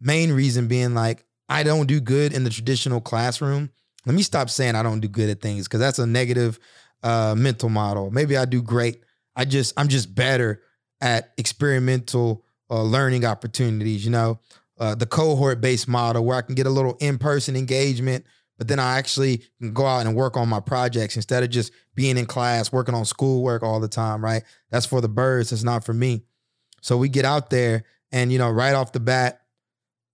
[0.00, 3.70] Main reason being like, I don't do good in the traditional classroom.
[4.06, 6.58] Let me stop saying I don't do good at things because that's a negative
[7.04, 8.10] uh, mental model.
[8.10, 9.04] Maybe I do great.
[9.36, 10.62] I just I'm just better
[11.00, 14.04] at experimental uh, learning opportunities.
[14.04, 14.40] You know,
[14.78, 18.24] uh, the cohort based model where I can get a little in person engagement,
[18.58, 21.72] but then I actually can go out and work on my projects instead of just
[21.94, 24.24] being in class working on schoolwork all the time.
[24.24, 24.42] Right?
[24.70, 25.52] That's for the birds.
[25.52, 26.22] It's not for me.
[26.80, 29.42] So we get out there and you know right off the bat,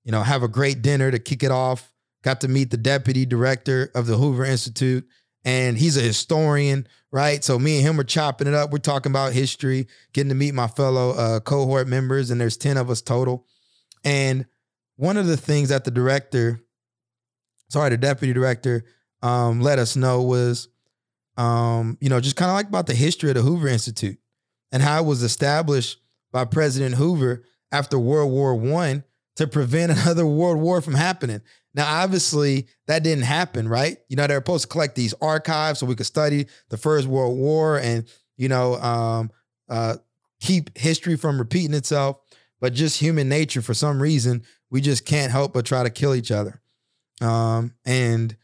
[0.04, 1.92] you know, have a great dinner to kick it off.
[2.22, 5.06] Got to meet the deputy director of the Hoover Institute
[5.46, 7.42] and he's a historian, right?
[7.42, 8.72] So me and him are chopping it up.
[8.72, 12.76] We're talking about history, getting to meet my fellow uh, cohort members, and there's 10
[12.76, 13.46] of us total.
[14.04, 14.46] And
[14.96, 16.60] one of the things that the director,
[17.68, 18.84] sorry, the deputy director,
[19.22, 20.68] um, let us know was,
[21.36, 24.18] um, you know, just kind of like about the history of the Hoover Institute
[24.72, 26.00] and how it was established
[26.32, 29.04] by President Hoover after World War One
[29.36, 31.40] to prevent another world war from happening.
[31.74, 33.98] Now, obviously, that didn't happen, right?
[34.08, 37.36] You know, they're supposed to collect these archives so we could study the First World
[37.36, 39.30] War and, you know, um,
[39.68, 39.96] uh,
[40.40, 42.18] keep history from repeating itself.
[42.60, 46.14] But just human nature, for some reason, we just can't help but try to kill
[46.14, 46.62] each other.
[47.20, 48.34] Um, and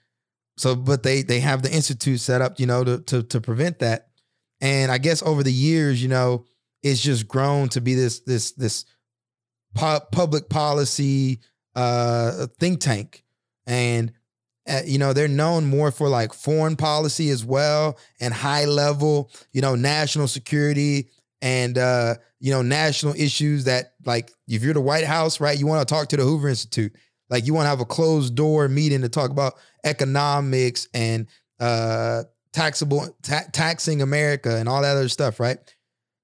[0.59, 3.79] so, but they they have the institute set up, you know, to to to prevent
[3.79, 4.09] that.
[4.61, 6.45] And I guess over the years, you know,
[6.83, 8.85] it's just grown to be this this this
[9.75, 11.41] public policy
[11.75, 13.25] uh, think tank,
[13.67, 14.13] and
[14.69, 19.31] uh, you know they're known more for like foreign policy as well and high level,
[19.53, 21.09] you know, national security
[21.41, 25.67] and uh, you know national issues that like if you're the White House, right, you
[25.67, 26.93] want to talk to the Hoover Institute.
[27.29, 29.55] Like you want to have a closed door meeting to talk about
[29.85, 31.27] economics and
[31.61, 35.59] uh, taxable ta- taxing America and all that other stuff, right?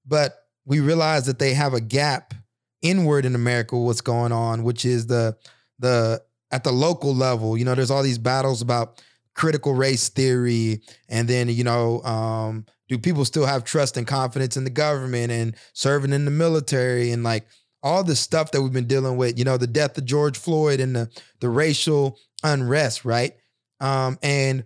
[0.07, 0.35] But
[0.67, 2.35] we realize that they have a gap
[2.83, 5.37] inward in America what's going on, which is the
[5.79, 7.57] the at the local level.
[7.57, 9.03] You know, there's all these battles about
[9.35, 14.57] critical race theory, and then you know, um, do people still have trust and confidence
[14.57, 17.47] in the government and serving in the military and like
[17.83, 19.39] all the stuff that we've been dealing with?
[19.39, 21.11] You know, the death of George Floyd and the
[21.41, 23.35] the racial unrest, right?
[23.81, 24.65] Um, and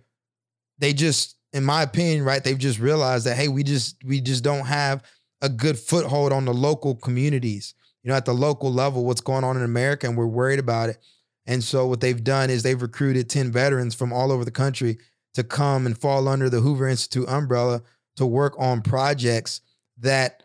[0.79, 4.43] they just, in my opinion, right, they've just realized that hey, we just we just
[4.43, 5.03] don't have
[5.41, 9.43] a good foothold on the local communities you know, at the local level, what's going
[9.43, 10.97] on in America, and we're worried about it.
[11.45, 14.97] And so what they've done is they've recruited 10 veterans from all over the country
[15.33, 17.81] to come and fall under the Hoover Institute umbrella
[18.17, 19.61] to work on projects
[19.97, 20.43] that,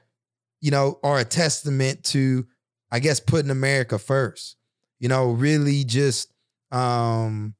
[0.60, 2.46] you know, are a testament to,
[2.90, 4.56] I guess, putting America first.
[4.98, 6.32] You know, really just
[6.70, 7.54] um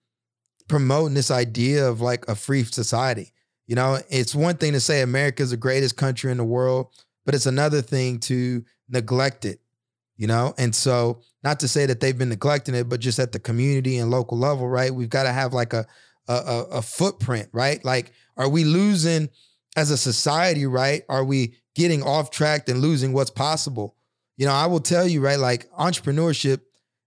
[0.69, 3.33] promoting this idea of like a free society.
[3.67, 6.89] You know, it's one thing to say America is the greatest country in the world,
[7.25, 9.61] but it's another thing to neglect it
[10.19, 10.53] you know?
[10.59, 13.97] And so, not to say that they've been neglecting it, but just at the community
[13.97, 14.93] and local level, right?
[14.93, 15.87] We've got to have like a,
[16.27, 17.83] a, a footprint, right?
[17.83, 19.31] Like, are we losing
[19.77, 21.03] as a society, right?
[21.09, 23.95] Are we getting off track and losing what's possible?
[24.37, 25.39] You know, I will tell you, right?
[25.39, 26.61] Like, entrepreneurship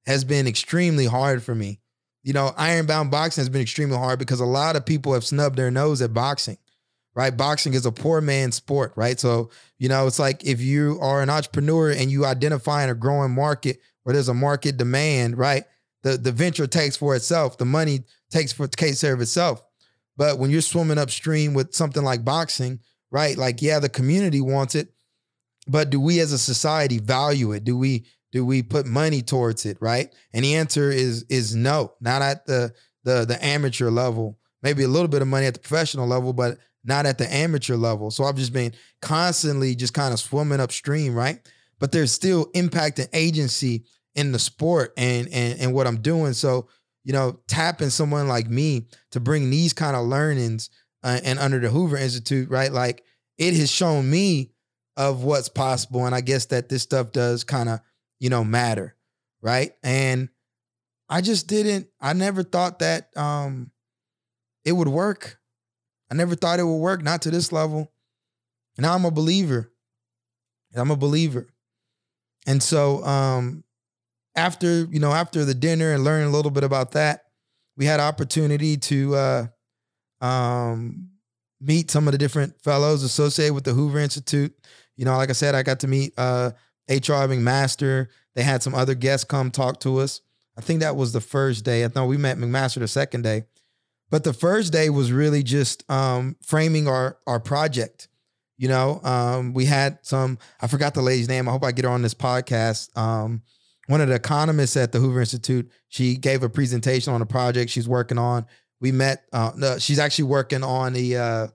[0.06, 1.80] has been extremely hard for me.
[2.24, 5.58] You know, ironbound boxing has been extremely hard because a lot of people have snubbed
[5.58, 6.58] their nose at boxing
[7.16, 7.36] right?
[7.36, 9.20] Boxing is a poor man's sport, right?
[9.20, 12.96] So, you know, it's like if you are an entrepreneur and you identify in a
[12.96, 15.64] growing market where there's a market demand, right?
[16.04, 19.62] The the venture takes for itself, the money takes for takes care of itself.
[20.18, 22.80] But when you're swimming upstream with something like boxing,
[23.12, 23.38] right?
[23.38, 24.94] Like, yeah, the community wants it,
[25.68, 27.64] but do we as a society value it?
[27.64, 30.14] Do we do we put money towards it, right?
[30.34, 32.74] And the answer is is no, not at the
[33.04, 34.38] the the amateur level.
[34.64, 37.76] Maybe a little bit of money at the professional level, but not at the amateur
[37.76, 38.12] level.
[38.12, 41.40] So I've just been constantly just kind of swimming upstream, right?
[41.80, 46.34] But there's still impact and agency in the sport and and and what I'm doing.
[46.34, 46.68] So,
[47.04, 50.70] you know, tapping someone like me to bring these kind of learnings
[51.04, 52.72] uh, and under the Hoover Institute, right?
[52.72, 53.04] Like
[53.38, 54.52] it has shown me
[54.98, 56.06] of what's possible.
[56.06, 57.80] And I guess that this stuff does kind of,
[58.20, 58.96] you know, matter.
[59.42, 59.72] Right.
[59.82, 60.30] And
[61.10, 63.72] I just didn't, I never thought that um
[64.64, 65.40] it would work.
[66.12, 67.90] I never thought it would work, not to this level.
[68.78, 69.72] Now I'm a believer.
[70.76, 71.48] I'm a believer.
[72.46, 73.64] And so um
[74.36, 77.24] after, you know, after the dinner and learning a little bit about that,
[77.78, 79.48] we had opportunity to uh
[80.26, 81.10] um
[81.62, 84.54] meet some of the different fellows associated with the Hoover Institute.
[84.98, 86.52] You know, like I said, I got to meet uh
[86.90, 87.28] H.R.
[87.28, 88.08] McMaster.
[88.36, 90.22] They had some other guests come talk to us.
[90.58, 91.86] I think that was the first day.
[91.86, 93.46] I thought we met McMaster the second day.
[94.12, 98.10] But the first day was really just um, framing our our project.
[98.58, 100.38] You know, um, we had some.
[100.60, 101.48] I forgot the lady's name.
[101.48, 102.96] I hope I get her on this podcast.
[102.96, 103.42] Um,
[103.88, 105.72] one of the economists at the Hoover Institute.
[105.88, 108.46] She gave a presentation on a project she's working on.
[108.82, 109.24] We met.
[109.32, 111.18] Uh, no, she's actually working on the.
[111.18, 111.48] Uh,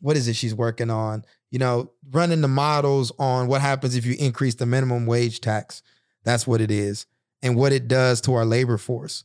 [0.00, 0.36] what is it?
[0.36, 1.24] She's working on.
[1.50, 5.82] You know, running the models on what happens if you increase the minimum wage tax.
[6.22, 7.06] That's what it is,
[7.42, 9.24] and what it does to our labor force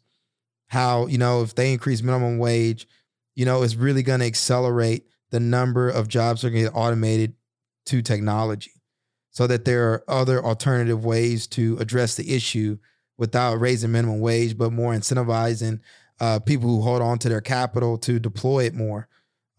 [0.70, 2.88] how, you know, if they increase minimum wage,
[3.36, 6.70] you know, it's really going to accelerate the number of jobs that are going to
[6.72, 7.34] get automated
[7.86, 8.72] to technology
[9.32, 12.78] so that there are other alternative ways to address the issue
[13.18, 15.80] without raising minimum wage, but more incentivizing
[16.20, 19.08] uh, people who hold on to their capital to deploy it more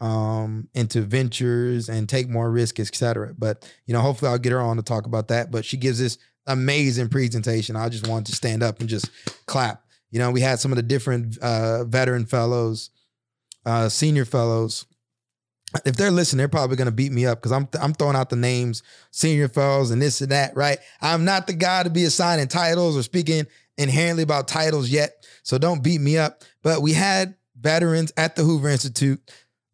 [0.01, 3.35] um, into ventures and take more risk, et cetera.
[3.37, 5.51] But, you know, hopefully I'll get her on to talk about that.
[5.51, 7.77] But she gives this amazing presentation.
[7.77, 9.11] I just wanted to stand up and just
[9.47, 12.91] clap you know, we had some of the different uh, veteran fellows,
[13.65, 14.87] uh, senior fellows.
[15.85, 18.29] If they're listening, they're probably going to beat me up because I'm I'm throwing out
[18.29, 18.83] the names,
[19.13, 20.57] senior fellows, and this and that.
[20.57, 20.79] Right?
[21.01, 23.47] I'm not the guy to be assigning titles or speaking
[23.79, 26.43] inherently about titles yet, so don't beat me up.
[26.63, 29.21] But we had veterans at the Hoover Institute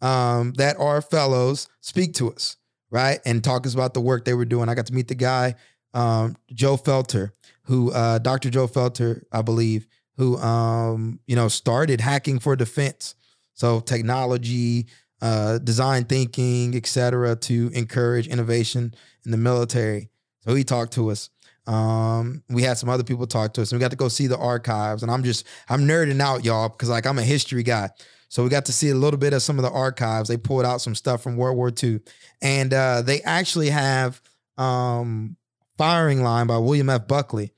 [0.03, 2.57] um, that are fellows speak to us,
[2.91, 4.69] right, and talk us about the work they were doing.
[4.69, 5.55] I got to meet the guy,
[5.95, 7.33] um, Joe Felter,
[7.65, 8.51] who uh, Dr.
[8.51, 9.87] Joe Felter, I believe,
[10.17, 13.15] who um, you know started hacking for defense.
[13.55, 14.87] So technology,
[15.23, 18.95] uh, design thinking, etc., to encourage innovation
[19.25, 20.11] in the military.
[20.41, 21.31] So he talked to us.
[21.67, 24.27] Um, we had some other people talk to us, and we got to go see
[24.27, 25.03] the archives.
[25.03, 27.91] And I'm just I'm nerding out, y'all, because like I'm a history guy.
[28.29, 30.29] So we got to see a little bit of some of the archives.
[30.29, 32.01] They pulled out some stuff from World War II,
[32.43, 34.21] and uh, they actually have
[34.59, 35.37] um,
[35.79, 37.07] "Firing Line" by William F.
[37.07, 37.53] Buckley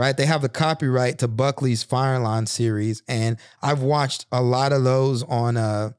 [0.00, 0.16] right?
[0.16, 4.82] They have the copyright to Buckley's Firing Line series, and I've watched a lot of
[4.82, 5.90] those on uh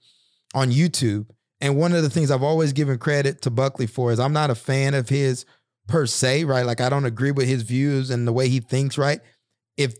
[0.55, 1.27] on YouTube.
[1.61, 4.49] And one of the things I've always given credit to Buckley for is I'm not
[4.49, 5.45] a fan of his
[5.87, 6.65] per se, right?
[6.65, 9.19] Like I don't agree with his views and the way he thinks, right?
[9.77, 9.93] If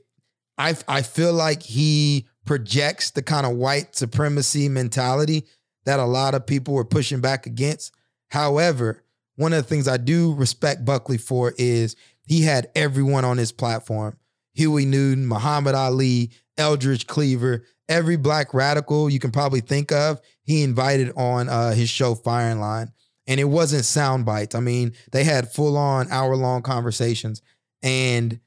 [0.58, 5.46] I I feel like he projects the kind of white supremacy mentality
[5.86, 7.94] that a lot of people were pushing back against.
[8.30, 9.04] However,
[9.36, 11.96] one of the things I do respect Buckley for is
[12.28, 14.18] he had everyone on his platform
[14.54, 20.64] Huey Newton, Muhammad Ali, Eldridge Cleaver, every black radical you can probably think of, he
[20.64, 22.92] invited on uh, his show Firing Line.
[23.28, 24.56] And it wasn't sound bites.
[24.56, 27.42] I mean, they had full on hour long conversations.
[27.84, 28.40] And,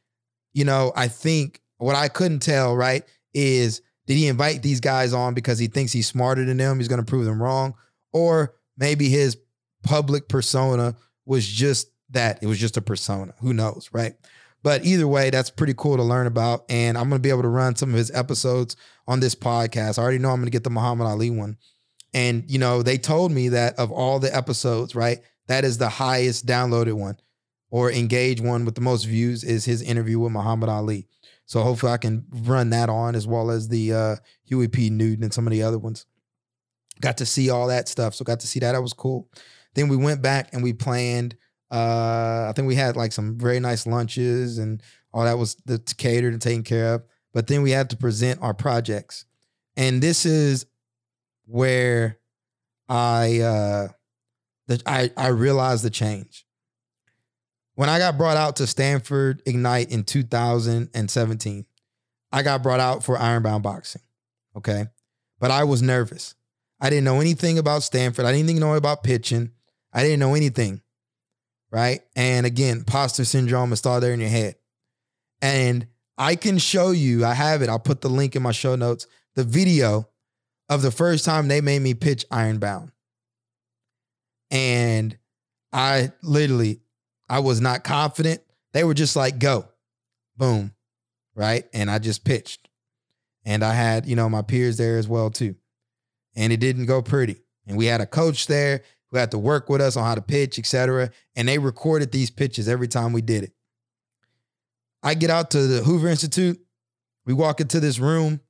[0.52, 5.12] you know, I think what I couldn't tell, right, is did he invite these guys
[5.12, 6.78] on because he thinks he's smarter than them?
[6.78, 7.74] He's going to prove them wrong.
[8.12, 9.38] Or maybe his
[9.82, 13.34] public persona was just that it was just a persona.
[13.40, 14.14] Who knows, right?
[14.62, 16.64] But either way, that's pretty cool to learn about.
[16.70, 19.98] And I'm going to be able to run some of his episodes on this podcast.
[19.98, 21.58] I already know I'm going to get the Muhammad Ali one.
[22.14, 25.90] And, you know, they told me that of all the episodes, right, that is the
[25.90, 27.18] highest downloaded one
[27.70, 31.08] or engaged one with the most views is his interview with Muhammad Ali.
[31.44, 34.88] So hopefully I can run that on as well as the uh, Huey P.
[34.88, 36.06] Newton and some of the other ones.
[37.00, 38.14] Got to see all that stuff.
[38.14, 38.72] So got to see that.
[38.72, 39.28] That was cool.
[39.74, 41.36] Then we went back and we planned
[41.74, 44.80] uh, I think we had like some very nice lunches and
[45.12, 47.02] all that was the catered and taken care of.
[47.32, 49.24] But then we had to present our projects,
[49.76, 50.66] and this is
[51.46, 52.20] where
[52.88, 53.88] I uh,
[54.68, 56.46] the, I I realized the change.
[57.74, 61.66] When I got brought out to Stanford Ignite in 2017,
[62.30, 64.02] I got brought out for Ironbound boxing.
[64.56, 64.86] Okay.
[65.40, 66.36] But I was nervous.
[66.80, 68.26] I didn't know anything about Stanford.
[68.26, 69.50] I didn't even know about pitching.
[69.92, 70.82] I didn't know anything
[71.74, 72.02] right?
[72.14, 74.54] And again, imposter syndrome is all there in your head.
[75.42, 78.76] And I can show you, I have it, I'll put the link in my show
[78.76, 80.08] notes, the video
[80.68, 82.92] of the first time they made me pitch Ironbound.
[84.52, 85.18] And
[85.72, 86.80] I literally,
[87.28, 88.40] I was not confident.
[88.72, 89.66] They were just like, go,
[90.36, 90.76] boom,
[91.34, 91.64] right?
[91.74, 92.68] And I just pitched.
[93.44, 95.56] And I had, you know, my peers there as well too.
[96.36, 97.42] And it didn't go pretty.
[97.66, 98.82] And we had a coach there
[99.14, 101.10] who had to work with us on how to pitch, etc.
[101.36, 103.52] And they recorded these pitches every time we did it.
[105.04, 106.60] I get out to the Hoover Institute.
[107.24, 108.40] We walk into this room,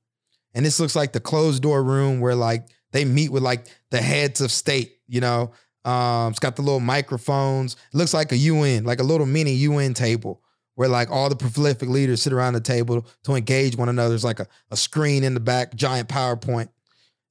[0.55, 4.01] and this looks like the closed door room where like they meet with like the
[4.01, 5.51] heads of state, you know.
[5.85, 7.75] Um, it's got the little microphones.
[7.93, 10.41] It looks like a UN, like a little mini UN table
[10.73, 14.09] where like all the prolific leaders sit around the table to engage one another.
[14.09, 16.69] There's like a, a screen in the back, giant PowerPoint.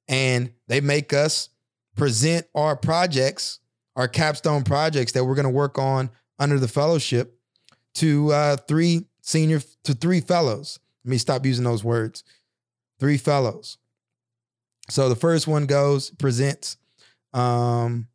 [0.07, 1.49] And they make us
[1.95, 3.59] present our projects,
[3.95, 7.39] our capstone projects that we're going to work on under the fellowship
[7.95, 10.79] to uh, three senior, to three fellows.
[11.03, 12.23] Let me stop using those words.
[12.99, 13.77] Three fellows.
[14.89, 16.77] So the first one goes, presents,
[17.33, 18.07] um,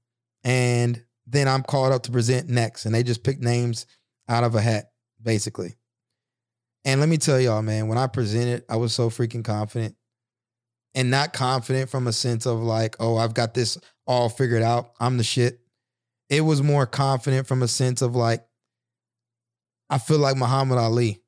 [0.45, 2.87] and then I'm called up to present next.
[2.87, 3.87] And they just pick names
[4.29, 4.91] out of a hat,
[5.23, 5.77] basically.
[6.85, 9.97] And let me tell y'all, man, when I presented, I was so freaking confident.
[10.95, 14.93] And not confident from a sense of like, oh, I've got this all figured out.
[14.99, 15.61] I'm the shit.
[16.29, 18.45] It was more confident from a sense of like,
[19.89, 21.21] I feel like Muhammad Ali.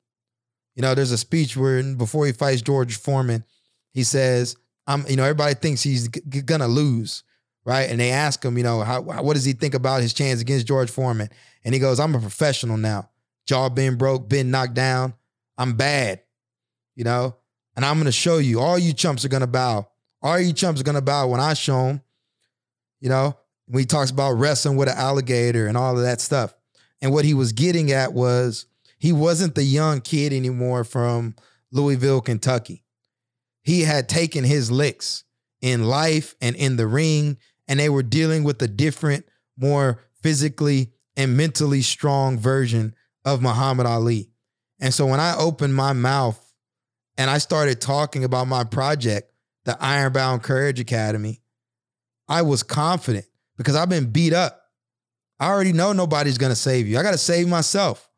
[0.75, 3.45] You know, there's a speech where before he fights George Foreman,
[3.93, 4.57] he says,
[4.87, 7.23] I'm, you know, everybody thinks he's g- gonna lose,
[7.63, 7.89] right?
[7.89, 10.67] And they ask him, you know, how, what does he think about his chance against
[10.67, 11.29] George Foreman?
[11.63, 13.09] And he goes, I'm a professional now.
[13.45, 15.13] Jaw been broke, been knocked down.
[15.57, 16.21] I'm bad,
[16.95, 17.35] you know,
[17.75, 18.59] and I'm gonna show you.
[18.59, 19.87] All you chumps are gonna bow.
[20.21, 22.01] All you chumps are gonna bow when I show them,
[22.99, 26.53] you know, when he talks about wrestling with an alligator and all of that stuff.
[27.01, 28.65] And what he was getting at was
[28.97, 31.35] he wasn't the young kid anymore from
[31.71, 32.83] Louisville, Kentucky.
[33.61, 35.23] He had taken his licks
[35.61, 39.25] in life and in the ring, and they were dealing with a different,
[39.57, 42.93] more physically and mentally strong version
[43.25, 44.29] of Muhammad Ali.
[44.79, 46.42] And so when I opened my mouth
[47.17, 49.31] and I started talking about my project,
[49.65, 51.41] the Ironbound Courage Academy,
[52.27, 53.25] I was confident
[53.57, 54.61] because I've been beat up.
[55.39, 56.97] I already know nobody's gonna save you.
[56.97, 58.09] I gotta save myself.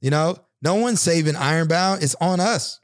[0.00, 2.02] You know, no one's saving Ironbound.
[2.02, 2.80] It's on us.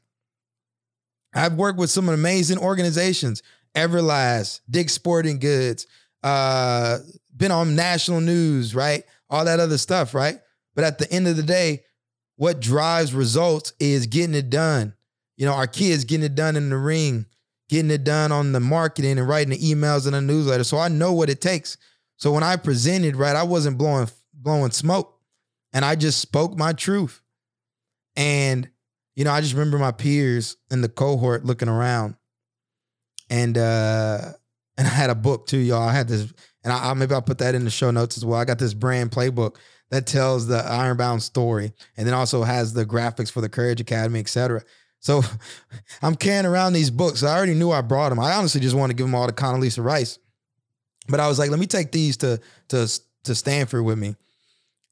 [1.33, 3.41] I've worked with some amazing organizations,
[3.75, 5.87] Everlast, Dick's Sporting Goods,
[6.21, 6.99] uh,
[7.35, 9.03] been on national news, right?
[9.29, 10.39] All that other stuff, right?
[10.75, 11.83] But at the end of the day,
[12.35, 14.93] what drives results is getting it done.
[15.37, 17.25] You know, our kids getting it done in the ring,
[17.69, 20.63] getting it done on the marketing and writing the emails and the newsletter.
[20.63, 21.77] So I know what it takes.
[22.17, 25.19] So when I presented, right, I wasn't blowing blowing smoke,
[25.73, 27.21] and I just spoke my truth.
[28.15, 28.69] And
[29.15, 32.15] you know, I just remember my peers in the cohort looking around,
[33.29, 34.19] and uh,
[34.77, 35.87] and I had a book too, y'all.
[35.87, 38.25] I had this, and I, I maybe I'll put that in the show notes as
[38.25, 38.39] well.
[38.39, 39.57] I got this brand playbook
[39.89, 44.19] that tells the Ironbound story, and then also has the graphics for the Courage Academy,
[44.19, 44.61] etc.
[45.03, 45.21] So
[46.01, 47.21] I'm carrying around these books.
[47.21, 48.19] I already knew I brought them.
[48.19, 50.17] I honestly just wanted to give them all to Condoleezza Rice,
[51.07, 52.39] but I was like, let me take these to
[52.69, 52.89] to
[53.25, 54.15] to Stanford with me.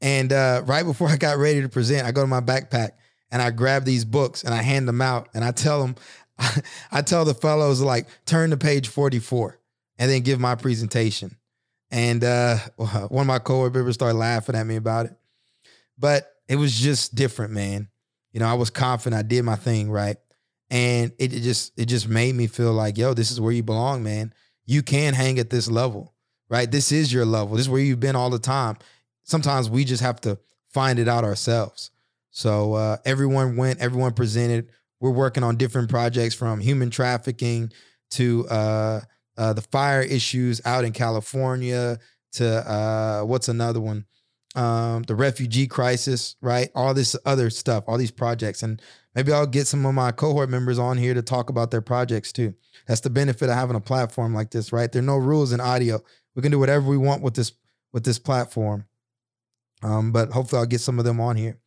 [0.02, 2.92] And uh, right before I got ready to present, I go to my backpack
[3.32, 5.96] and I grab these books and I hand them out and I tell them,
[6.92, 9.60] I tell the fellows like, turn to page 44
[10.00, 11.38] and then give my presentation.
[11.92, 15.14] And uh, one of my coworkers started laughing at me about it.
[16.00, 17.91] But it was just different, man.
[18.34, 20.18] You know, I was confident I did my thing, right?
[20.70, 23.64] And it, it just it just made me feel like, yo, this is where you
[23.64, 24.34] belong, man.
[24.66, 26.14] You can hang at this level,
[26.50, 26.70] right?
[26.70, 27.56] This is your level.
[27.58, 28.78] This is where you've been all the time.
[29.24, 30.38] Sometimes we just have to
[30.70, 31.92] find it out ourselves.
[32.30, 34.70] So uh, everyone went, everyone presented.
[35.02, 37.72] We're working on different projects from human trafficking
[38.12, 39.02] to uh,
[39.38, 42.00] uh, the fire issues out in California
[42.34, 44.06] to uh, what's another one?
[44.54, 46.70] Um, the refugee crisis, right?
[46.76, 48.64] All this other stuff, all these projects.
[48.64, 48.82] And
[49.16, 52.34] maybe I'll get some of my cohort members on here to talk about their projects
[52.34, 52.54] too.
[52.88, 54.92] That's the benefit of having a platform like this, right?
[54.92, 56.02] There are no rules in audio.
[56.36, 57.54] We can do whatever we want with this
[57.94, 58.86] with this platform.
[59.84, 61.58] Um, but hopefully I'll get some of them on here.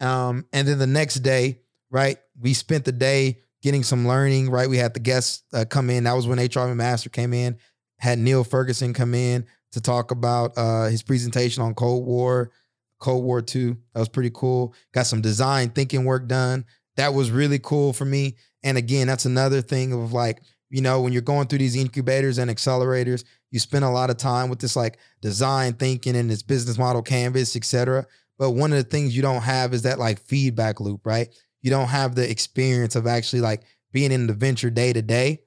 [0.00, 1.60] Um, and then the next day,
[1.90, 4.68] right, we spent the day getting some learning, right?
[4.68, 6.04] We had the guests uh, come in.
[6.04, 7.58] That was when HR McMaster came in,
[7.98, 12.50] had Niall Ferguson come in to talk about uh, his presentation on Cold War,
[12.98, 13.76] Cold War Two.
[13.94, 14.74] That was pretty cool.
[14.92, 16.64] Got some design thinking work done.
[16.96, 18.36] That was really cool for me.
[18.62, 22.38] And again, that's another thing of like, you know, when you're going through these incubators
[22.38, 26.42] and accelerators, you spend a lot of time with this like design thinking and this
[26.42, 28.06] business model canvas, etc.
[28.38, 31.28] But one of the things you don't have is that like feedback loop, right?
[31.62, 33.62] You don't have the experience of actually like
[33.92, 35.42] being in the venture day to day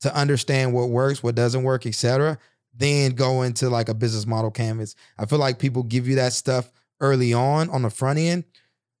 [0.00, 2.38] to understand what works, what doesn't work, etc.
[2.74, 4.94] Then go into like a business model canvas.
[5.18, 8.44] I feel like people give you that stuff early on on the front end,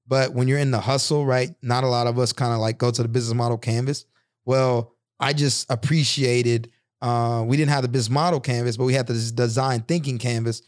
[0.06, 1.50] but when you're in the hustle, right?
[1.62, 4.04] Not a lot of us kind of like go to the business model canvas.
[4.44, 6.70] Well, I just appreciated
[7.02, 10.62] uh, we didn't have the business model canvas, but we had this design thinking canvas.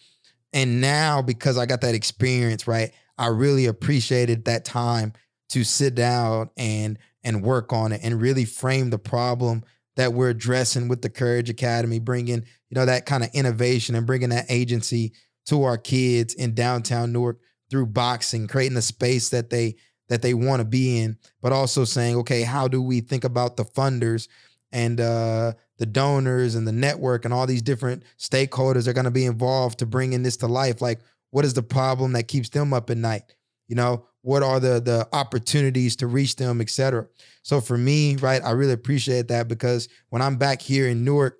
[0.53, 5.13] And now, because I got that experience, right, I really appreciated that time
[5.51, 9.63] to sit down and and work on it and really frame the problem
[9.97, 14.07] that we're addressing with the Courage Academy, bringing you know that kind of innovation and
[14.07, 15.13] bringing that agency
[15.45, 17.39] to our kids in downtown Newark
[17.71, 19.77] through boxing, creating a space that they
[20.09, 23.59] that they want to be in, but also saying, okay, how do we think about
[23.59, 24.27] the funders
[24.73, 29.11] and uh, the donors and the network and all these different stakeholders are going to
[29.11, 30.81] be involved to bringing this to life?
[30.81, 31.01] Like,
[31.31, 33.35] what is the problem that keeps them up at night?
[33.69, 37.07] You know, what are the the opportunities to reach them, et cetera.
[37.43, 41.39] So for me, right, I really appreciate that because when I'm back here in Newark,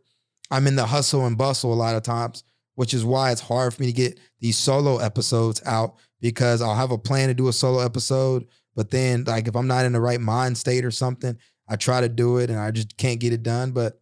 [0.53, 2.45] I'm in the hustle and bustle a lot of times,
[2.75, 6.77] which is why it's hard for me to get these solo episodes out because I'll
[6.77, 8.47] have a plan to do a solo episode,
[8.77, 11.39] but then like if I'm not in the right mind state or something,
[11.69, 13.73] I try to do it and I just can't get it done.
[13.73, 13.99] But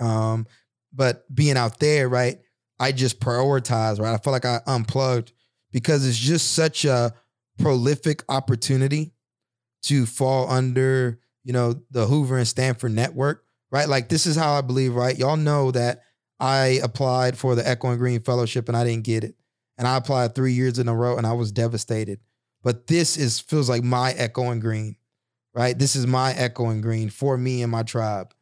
[0.00, 0.46] um,
[0.92, 2.40] but being out there, right,
[2.80, 4.14] I just prioritize, right?
[4.14, 5.32] I feel like I unplugged
[5.70, 7.12] because it's just such a
[7.58, 9.12] prolific opportunity
[9.82, 13.88] to fall under, you know, the Hoover and Stanford network, right?
[13.88, 15.18] Like this is how I believe, right?
[15.18, 16.02] Y'all know that
[16.38, 19.34] I applied for the Echoing Green Fellowship and I didn't get it.
[19.78, 22.20] And I applied three years in a row and I was devastated.
[22.62, 24.96] But this is feels like my Echoing Green,
[25.54, 25.76] right?
[25.76, 28.34] This is my Echoing Green for me and my tribe.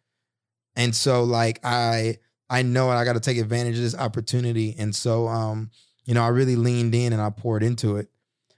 [0.76, 2.18] And so like I
[2.51, 4.74] I know I got to take advantage of this opportunity.
[4.76, 5.70] And so um,
[6.05, 8.09] you know, I really leaned in and I poured into it.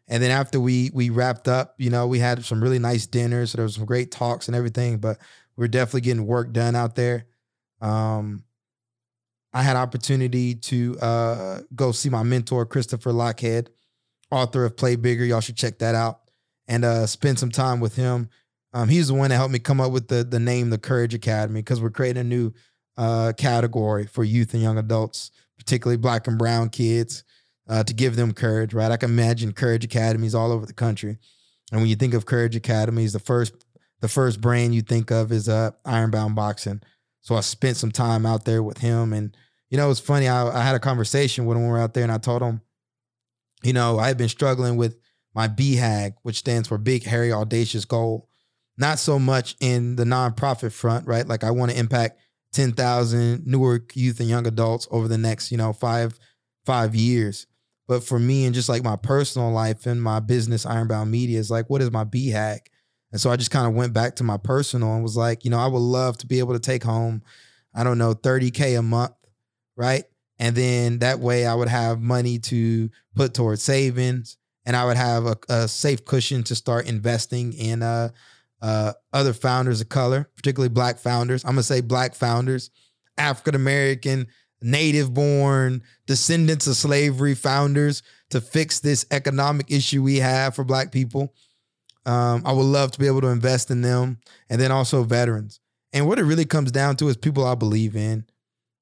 [0.08, 3.50] And then after we we wrapped up, you know, we had some really nice dinners.
[3.50, 5.18] So there was some great talks and everything, but
[5.62, 7.24] we are definitely getting work done out there.
[7.80, 8.42] Um,
[9.52, 13.68] I had opportunity to uh, go see my mentor, Christopher Lochhead,
[14.32, 15.24] author of Play Bigger.
[15.24, 16.22] Y'all should check that out
[16.66, 18.28] and uh, spend some time with him.
[18.72, 21.14] Um, he's the one that helped me come up with the the name, the Courage
[21.14, 22.52] Academy, because we're creating a new
[22.96, 27.22] uh, category for youth and young adults, particularly Black and Brown kids
[27.68, 28.90] uh, to give them courage, right?
[28.90, 31.18] I can imagine courage academies all over the country.
[31.70, 33.61] And when you think of courage academies, the first
[34.02, 36.82] the first brand you think of is uh, Ironbound Boxing.
[37.22, 39.34] So I spent some time out there with him, and
[39.70, 40.28] you know, it's funny.
[40.28, 42.42] I, I had a conversation with him when we were out there, and I told
[42.42, 42.60] him,
[43.62, 44.98] you know, I had been struggling with
[45.34, 48.28] my BHAG, which stands for Big Hairy Audacious Goal.
[48.76, 51.26] Not so much in the nonprofit front, right?
[51.26, 52.18] Like I want to impact
[52.54, 56.18] 10,000 Newark youth and young adults over the next, you know, five
[56.66, 57.46] five years.
[57.86, 61.50] But for me and just like my personal life and my business, Ironbound Media, is
[61.50, 62.60] like, what is my BHAG?
[63.12, 65.50] And so I just kind of went back to my personal and was like, you
[65.50, 67.22] know, I would love to be able to take home,
[67.74, 69.12] I don't know, 30K a month,
[69.76, 70.04] right?
[70.38, 74.96] And then that way I would have money to put towards savings and I would
[74.96, 78.10] have a, a safe cushion to start investing in uh,
[78.60, 81.44] uh, other founders of color, particularly black founders.
[81.44, 82.70] I'm gonna say black founders,
[83.18, 84.28] African American,
[84.60, 90.92] native born descendants of slavery founders to fix this economic issue we have for black
[90.92, 91.34] people.
[92.04, 94.18] Um, I would love to be able to invest in them
[94.50, 95.60] and then also veterans.
[95.92, 98.26] And what it really comes down to is people I believe in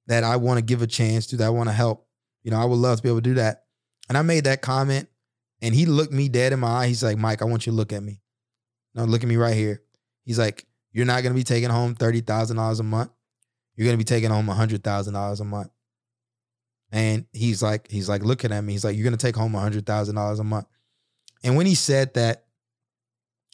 [0.06, 2.06] that I want to give a chance to, that I want to help.
[2.42, 3.64] You know, I would love to be able to do that.
[4.08, 5.08] And I made that comment
[5.60, 6.86] and he looked me dead in my eye.
[6.86, 8.20] He's like, Mike, I want you to look at me.
[8.94, 9.82] No, look at me right here.
[10.24, 13.10] He's like, You're not going to be taking home $30,000 a month
[13.80, 15.70] you're gonna be taking home a hundred thousand dollars a month.
[16.92, 18.74] And he's like, he's like looking at me.
[18.74, 20.66] He's like, you're gonna take home hundred thousand dollars a month.
[21.42, 22.44] And when he said that,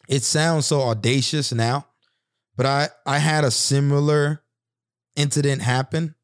[0.08, 1.86] it sounds so audacious now,
[2.56, 4.42] but I I had a similar
[5.16, 6.14] incident happen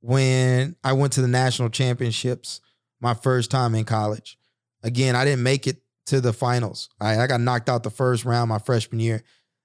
[0.00, 2.60] when I went to the national championships
[3.00, 4.38] my first time in college.
[4.82, 6.88] Again, I didn't make it to the finals.
[7.00, 9.22] I, I got knocked out the first round my freshman year.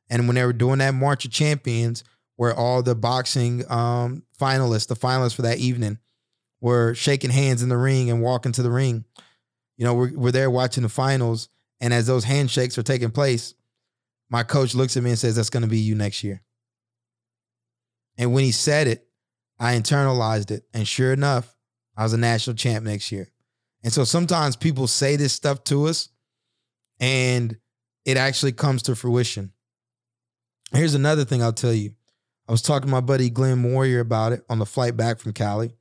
[0.10, 2.04] And when they were doing that March of Champions,
[2.36, 6.00] where all the boxing um, finalists, the finalists for that evening,
[6.60, 9.06] were shaking hands in the ring and walking to the ring.
[9.78, 11.50] You know, we're, we're there watching the finals.
[11.82, 13.56] And as those handshakes are taking place,
[14.30, 16.42] my coach looks at me and says, That's going to be you next year.
[18.18, 19.08] And when he said it,
[19.60, 20.64] I internalized it.
[20.74, 21.56] And sure enough,
[21.98, 23.30] I was a national champ next year.
[23.84, 26.10] And so sometimes people say this stuff to us
[27.00, 27.58] and
[28.06, 29.52] it actually comes to fruition.
[30.72, 31.92] Here's another thing I'll tell you
[32.48, 35.34] I was talking to my buddy Glenn Warrior about it on the flight back from
[35.34, 35.74] Cali.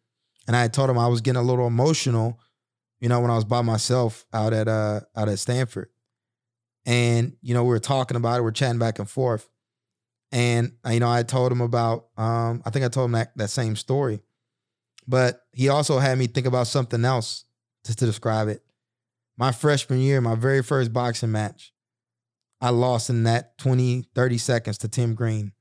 [0.47, 2.41] And I had told him I was getting a little emotional,
[3.01, 5.89] you know, when I was by myself out at uh out at Stanford.
[6.87, 9.49] And, you know, we were talking about it, we are chatting back and forth.
[10.33, 13.37] And uh, you know, I told him about um, I think I told him that,
[13.37, 14.21] that same story.
[15.07, 17.45] But he also had me think about something else
[17.85, 18.63] just to describe it.
[19.37, 21.73] My freshman year, my very first boxing match,
[22.61, 25.53] I lost in that 20, 30 seconds to Tim Green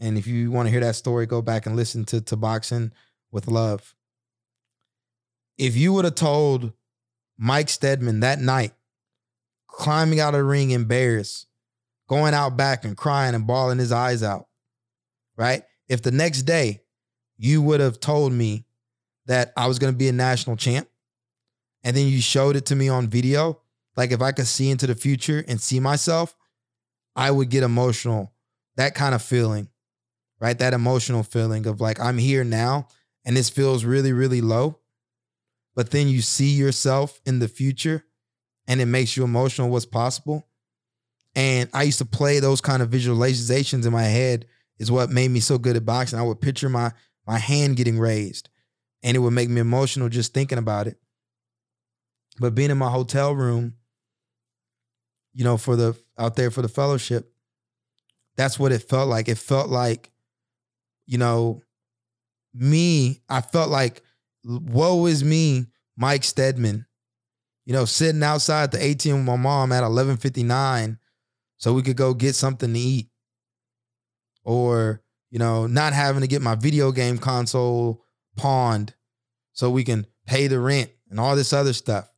[0.00, 2.92] And if you want to hear that story, go back and listen to to boxing
[3.32, 3.94] with love.
[5.58, 6.72] If you would have told
[7.36, 8.72] Mike Stedman that night,
[9.66, 11.46] climbing out of the ring embarrassed,
[12.08, 14.46] going out back and crying and bawling his eyes out,
[15.36, 15.64] right?
[15.88, 16.82] If the next day
[17.36, 18.64] you would have told me
[19.26, 20.88] that I was going to be a national champ
[21.84, 23.60] and then you showed it to me on video,
[23.96, 26.36] like if I could see into the future and see myself,
[27.14, 28.32] I would get emotional.
[28.76, 29.68] That kind of feeling,
[30.40, 30.58] right?
[30.58, 32.86] That emotional feeling of like, I'm here now
[33.24, 34.78] and this feels really, really low.
[35.78, 38.04] But then you see yourself in the future
[38.66, 40.48] and it makes you emotional what's possible.
[41.36, 44.46] And I used to play those kind of visualizations in my head,
[44.80, 46.18] is what made me so good at boxing.
[46.18, 46.90] I would picture my
[47.28, 48.48] my hand getting raised
[49.04, 50.98] and it would make me emotional just thinking about it.
[52.40, 53.74] But being in my hotel room,
[55.32, 57.32] you know, for the out there for the fellowship,
[58.36, 59.28] that's what it felt like.
[59.28, 60.10] It felt like,
[61.06, 61.62] you know,
[62.52, 64.02] me, I felt like,
[64.48, 66.86] woe is me, Mike Stedman,
[67.66, 70.98] you know, sitting outside the ATM with my mom at 1159
[71.58, 73.08] so we could go get something to eat.
[74.44, 78.04] Or, you know, not having to get my video game console
[78.36, 78.94] pawned
[79.52, 82.10] so we can pay the rent and all this other stuff.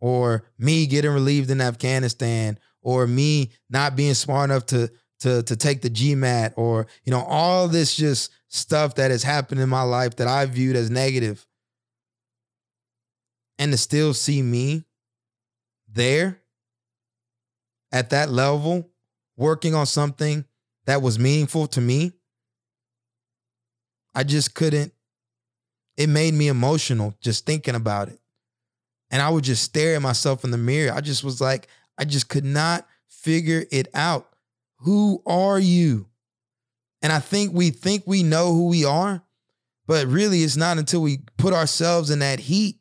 [0.00, 5.56] Or me getting relieved in Afghanistan, or me not being smart enough to to to
[5.56, 9.82] take the GMAT, or you know, all this just stuff that has happened in my
[9.82, 11.44] life that I viewed as negative.
[13.58, 14.84] And to still see me
[15.92, 16.40] there
[17.90, 18.88] at that level,
[19.36, 20.44] working on something
[20.86, 22.12] that was meaningful to me,
[24.14, 24.92] I just couldn't
[25.98, 28.20] it made me emotional just thinking about it.
[29.10, 30.94] And I would just stare at myself in the mirror.
[30.94, 31.66] I just was like,
[31.98, 34.28] I just could not figure it out.
[34.82, 36.06] Who are you?
[37.02, 39.22] And I think we think we know who we are,
[39.88, 42.77] but really it's not until we put ourselves in that heat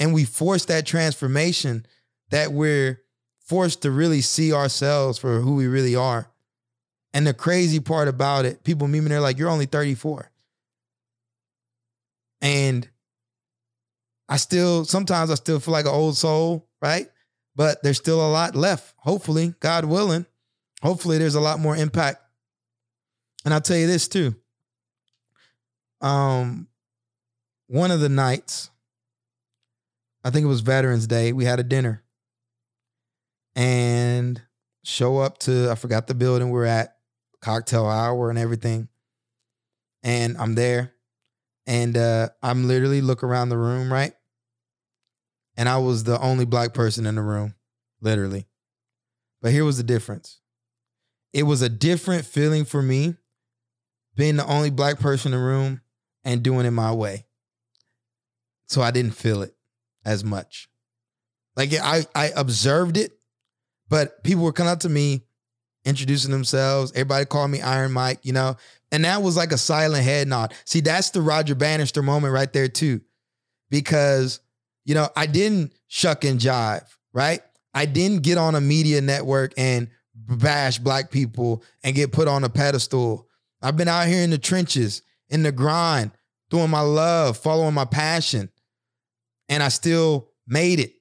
[0.00, 1.86] and we force that transformation
[2.30, 3.02] that we're
[3.38, 6.30] forced to really see ourselves for who we really are.
[7.12, 10.30] And the crazy part about it, people meet me, they're like, you're only 34.
[12.40, 12.88] And
[14.28, 17.08] I still, sometimes I still feel like an old soul, right?
[17.54, 18.94] But there's still a lot left.
[18.98, 20.24] Hopefully, God willing,
[20.82, 22.22] hopefully there's a lot more impact.
[23.44, 24.34] And I'll tell you this too.
[26.00, 26.68] Um,
[27.66, 28.69] one of the nights,
[30.22, 32.02] I think it was Veterans Day, we had a dinner
[33.56, 34.40] and
[34.84, 36.96] show up to, I forgot the building we're at,
[37.40, 38.88] cocktail hour and everything.
[40.02, 40.92] And I'm there
[41.66, 44.12] and uh, I'm literally look around the room, right?
[45.56, 47.54] And I was the only black person in the room,
[48.00, 48.46] literally.
[49.42, 50.40] But here was the difference.
[51.32, 53.16] It was a different feeling for me
[54.16, 55.80] being the only black person in the room
[56.24, 57.26] and doing it my way.
[58.68, 59.54] So I didn't feel it
[60.04, 60.68] as much.
[61.56, 63.12] Like I, I observed it,
[63.88, 65.22] but people were coming up to me,
[65.84, 66.92] introducing themselves.
[66.92, 68.56] Everybody called me Iron Mike, you know,
[68.92, 70.54] and that was like a silent head nod.
[70.64, 73.00] See, that's the Roger Bannister moment right there, too.
[73.70, 74.40] Because,
[74.84, 77.40] you know, I didn't shuck and jive, right?
[77.72, 82.44] I didn't get on a media network and bash black people and get put on
[82.44, 83.28] a pedestal.
[83.62, 86.10] I've been out here in the trenches, in the grind,
[86.50, 88.50] doing my love, following my passion,
[89.50, 90.94] and I still made it.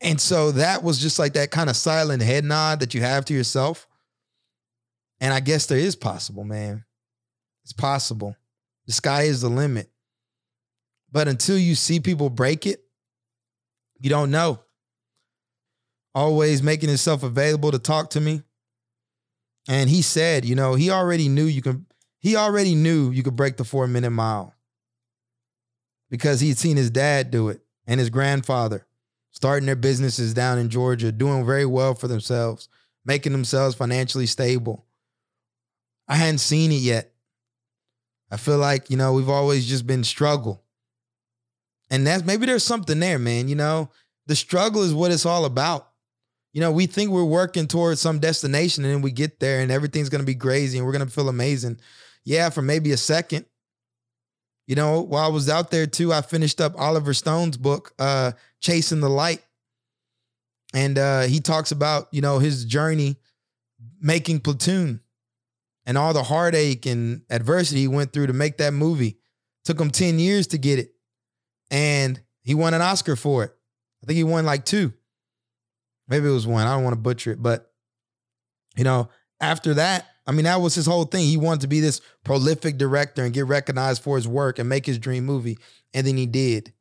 [0.00, 3.24] And so that was just like that kind of silent head nod that you have
[3.26, 3.86] to yourself.
[5.20, 6.84] And I guess there is possible, man.
[7.64, 8.36] It's possible.
[8.86, 9.90] The sky is the limit.
[11.10, 12.82] But until you see people break it,
[14.00, 14.60] you don't know.
[16.14, 18.42] Always making himself available to talk to me.
[19.68, 21.86] And he said, you know, he already knew you can,
[22.18, 24.54] he already knew you could break the four minute mile
[26.12, 28.86] because he'd seen his dad do it and his grandfather
[29.30, 32.68] starting their businesses down in Georgia, doing very well for themselves,
[33.02, 34.84] making themselves financially stable.
[36.06, 37.14] I hadn't seen it yet.
[38.30, 40.62] I feel like, you know, we've always just been struggle.
[41.90, 43.48] And that's maybe there's something there, man.
[43.48, 43.88] You know,
[44.26, 45.88] the struggle is what it's all about.
[46.52, 49.72] You know, we think we're working towards some destination and then we get there and
[49.72, 51.80] everything's going to be crazy and we're going to feel amazing.
[52.22, 53.46] Yeah, for maybe a second.
[54.66, 58.32] You know, while I was out there too, I finished up Oliver Stone's book, uh,
[58.60, 59.42] Chasing the Light.
[60.74, 63.16] And uh, he talks about, you know, his journey
[64.00, 65.00] making Platoon
[65.84, 69.18] and all the heartache and adversity he went through to make that movie.
[69.64, 70.94] Took him 10 years to get it.
[71.70, 73.52] And he won an Oscar for it.
[74.02, 74.92] I think he won like two.
[76.08, 76.66] Maybe it was one.
[76.66, 77.42] I don't want to butcher it.
[77.42, 77.70] But,
[78.76, 79.08] you know,
[79.40, 81.26] after that, I mean, that was his whole thing.
[81.26, 84.86] He wanted to be this prolific director and get recognized for his work and make
[84.86, 85.58] his dream movie.
[85.92, 86.72] And then he did.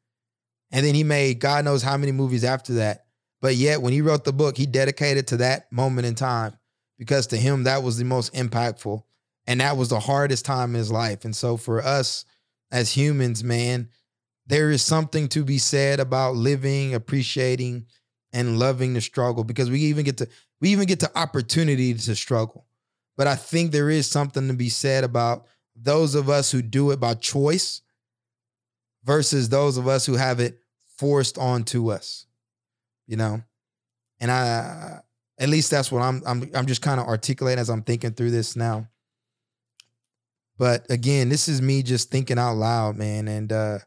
[0.71, 3.07] And then he made God knows how many movies after that.
[3.41, 6.53] But yet, when he wrote the book, he dedicated to that moment in time
[6.97, 9.03] because to him, that was the most impactful.
[9.47, 11.25] And that was the hardest time in his life.
[11.25, 12.23] And so for us
[12.71, 13.89] as humans, man,
[14.47, 17.87] there is something to be said about living, appreciating,
[18.31, 20.29] and loving the struggle because we even get to
[20.61, 22.65] we even get the opportunity to struggle.
[23.17, 25.45] But I think there is something to be said about
[25.75, 27.81] those of us who do it by choice
[29.03, 30.59] versus those of us who have it
[30.97, 32.25] forced onto us.
[33.07, 33.41] You know?
[34.19, 34.99] And I
[35.39, 38.31] at least that's what I'm I'm I'm just kind of articulating as I'm thinking through
[38.31, 38.87] this now.
[40.57, 43.27] But again, this is me just thinking out loud, man.
[43.27, 43.79] And uh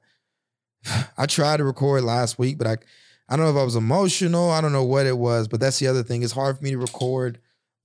[1.17, 2.77] I tried to record last week, but I
[3.29, 4.51] I don't know if I was emotional.
[4.51, 6.23] I don't know what it was, but that's the other thing.
[6.23, 7.39] It's hard for me to record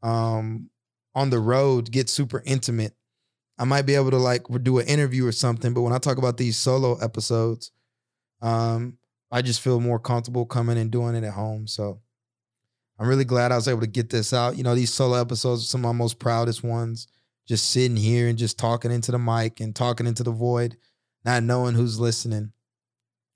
[0.03, 0.69] um,
[1.15, 2.93] on the road, get super intimate.
[3.57, 6.17] I might be able to like do an interview or something, but when I talk
[6.17, 7.71] about these solo episodes,
[8.41, 8.97] um,
[9.31, 11.67] I just feel more comfortable coming and doing it at home.
[11.67, 11.99] So
[12.97, 14.57] I'm really glad I was able to get this out.
[14.57, 17.07] You know, these solo episodes are some of my most proudest ones.
[17.47, 20.77] Just sitting here and just talking into the mic and talking into the void,
[21.25, 22.51] not knowing who's listening,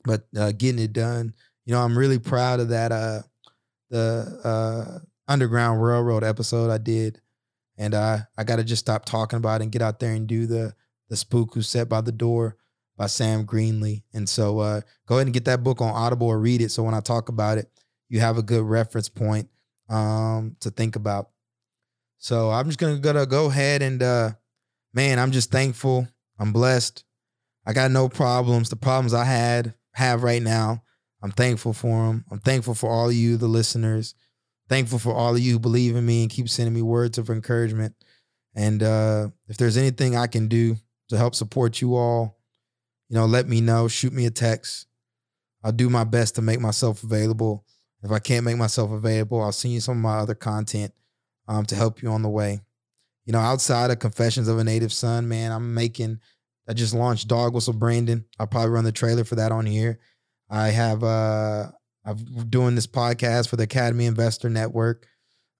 [0.06, 1.34] but uh, getting it done
[1.66, 3.22] you know, I'm really proud of that uh
[3.90, 7.22] the uh Underground Railroad episode I did.
[7.78, 10.46] And uh, I gotta just stop talking about it and get out there and do
[10.46, 10.74] the
[11.10, 12.58] the spook who sat by the door
[12.98, 14.04] by Sam Greenlee.
[14.14, 16.70] And so uh go ahead and get that book on Audible or read it.
[16.70, 17.70] So when I talk about it,
[18.10, 19.50] you have a good reference point
[19.90, 21.30] um to think about.
[22.18, 24.32] So I'm just gonna, gonna go ahead and uh
[24.94, 26.08] man, I'm just thankful.
[26.40, 27.04] I'm blessed.
[27.66, 28.70] I got no problems.
[28.70, 30.84] The problems I had have right now
[31.24, 32.26] I'm thankful for them.
[32.30, 34.14] I'm thankful for all you, the listeners.
[34.70, 37.30] Thankful for all of you who believe in me and keep sending me words of
[37.30, 37.96] encouragement.
[38.56, 40.78] And uh, if there's anything I can do
[41.10, 42.38] to help support you all,
[43.10, 43.88] you know, let me know.
[43.88, 44.88] Shoot me a text.
[45.64, 47.66] I'll do my best to make myself available.
[48.04, 50.94] If I can't make myself available, I'll send you some of my other content
[51.48, 52.62] um, to help you on the way.
[53.26, 56.20] You know, outside of Confessions of a Native Son, man, I'm making.
[56.68, 58.26] I just launched Dog Whistle Brandon.
[58.40, 60.00] I'll probably run the trailer for that on here.
[60.50, 61.72] I have uh
[62.06, 62.18] I'm
[62.50, 65.08] doing this podcast for the Academy Investor Network.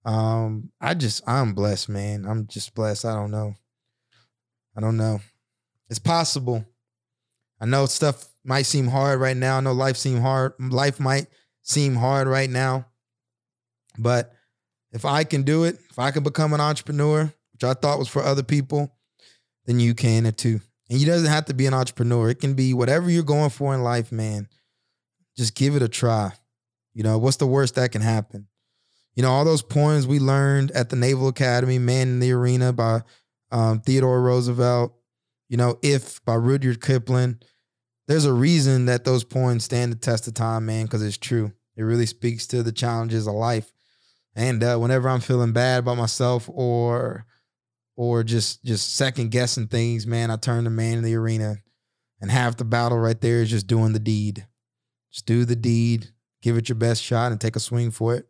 [0.06, 2.26] Um, I just I'm blessed, man.
[2.26, 3.06] I'm just blessed.
[3.06, 3.56] I don't know.
[4.76, 5.20] I don't know.
[5.90, 6.66] It's possible.
[7.62, 9.58] I know stuff might seem hard right now.
[9.58, 10.54] I know life seem hard.
[10.60, 11.28] Life might
[11.62, 12.88] seem hard right now.
[13.98, 14.34] But
[14.92, 18.10] if I can do it, if I can become an entrepreneur, which I thought was
[18.10, 18.92] for other people,
[19.66, 20.60] then you can too.
[20.90, 22.30] And you doesn't have to be an entrepreneur.
[22.30, 24.50] It can be whatever you're going for in life, man
[25.36, 26.32] just give it a try.
[26.94, 28.48] You know, what's the worst that can happen?
[29.16, 32.74] You know, all those poems we learned at the Naval Academy, Man in the Arena
[32.74, 33.02] by
[33.52, 34.94] um, Theodore Roosevelt,
[35.50, 37.40] you know, If by Rudyard Kipling.
[38.08, 41.54] There's a reason that those poems stand the test of time, man, because it's true.
[41.78, 43.72] It really speaks to the challenges of life.
[44.36, 47.26] And uh, whenever I'm feeling bad about myself or
[47.96, 51.58] or just just second guessing things, man, I turn to man in the arena.
[52.20, 54.48] And half the battle right there is just doing the deed.
[55.14, 56.10] Just do the deed,
[56.42, 58.28] give it your best shot, and take a swing for it.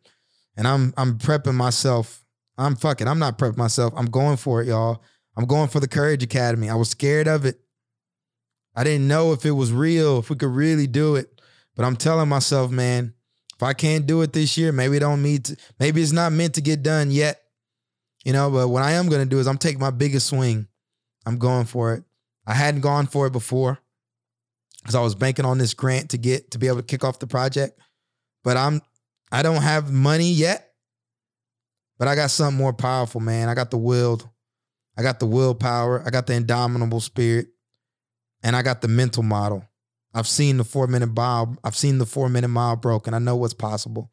[0.58, 2.24] And I'm I'm prepping myself.
[2.58, 3.08] I'm fucking.
[3.08, 3.94] I'm not prepping myself.
[3.96, 5.02] I'm going for it, y'all.
[5.38, 6.70] I'm going for the Courage Academy.
[6.70, 7.60] I was scared of it.
[8.76, 11.42] I didn't know if it was real, if we could really do it.
[11.76, 13.14] But I'm telling myself, man,
[13.56, 16.34] if I can't do it this year, maybe it don't need to, maybe it's not
[16.34, 17.42] meant to get done yet.
[18.26, 20.68] You know, but what I am gonna do is I'm taking my biggest swing.
[21.26, 22.04] I'm going for it.
[22.46, 23.80] I hadn't gone for it before
[24.84, 27.20] because I was banking on this grant to get to be able to kick off
[27.20, 27.80] the project.
[28.44, 28.82] But I'm
[29.32, 30.74] I don't have money yet,
[31.98, 33.50] but I got something more powerful, man.
[33.50, 34.22] I got the will,
[34.98, 37.48] I got the willpower, I got the indomitable spirit,
[38.44, 39.66] and I got the mental model.
[40.14, 43.14] I've seen the four minute mile, I've seen the four minute mile broken.
[43.14, 44.12] I know what's possible.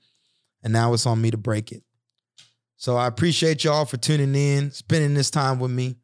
[0.63, 1.83] And now it's on me to break it.
[2.77, 5.97] So I appreciate y'all for tuning in, spending this time with me.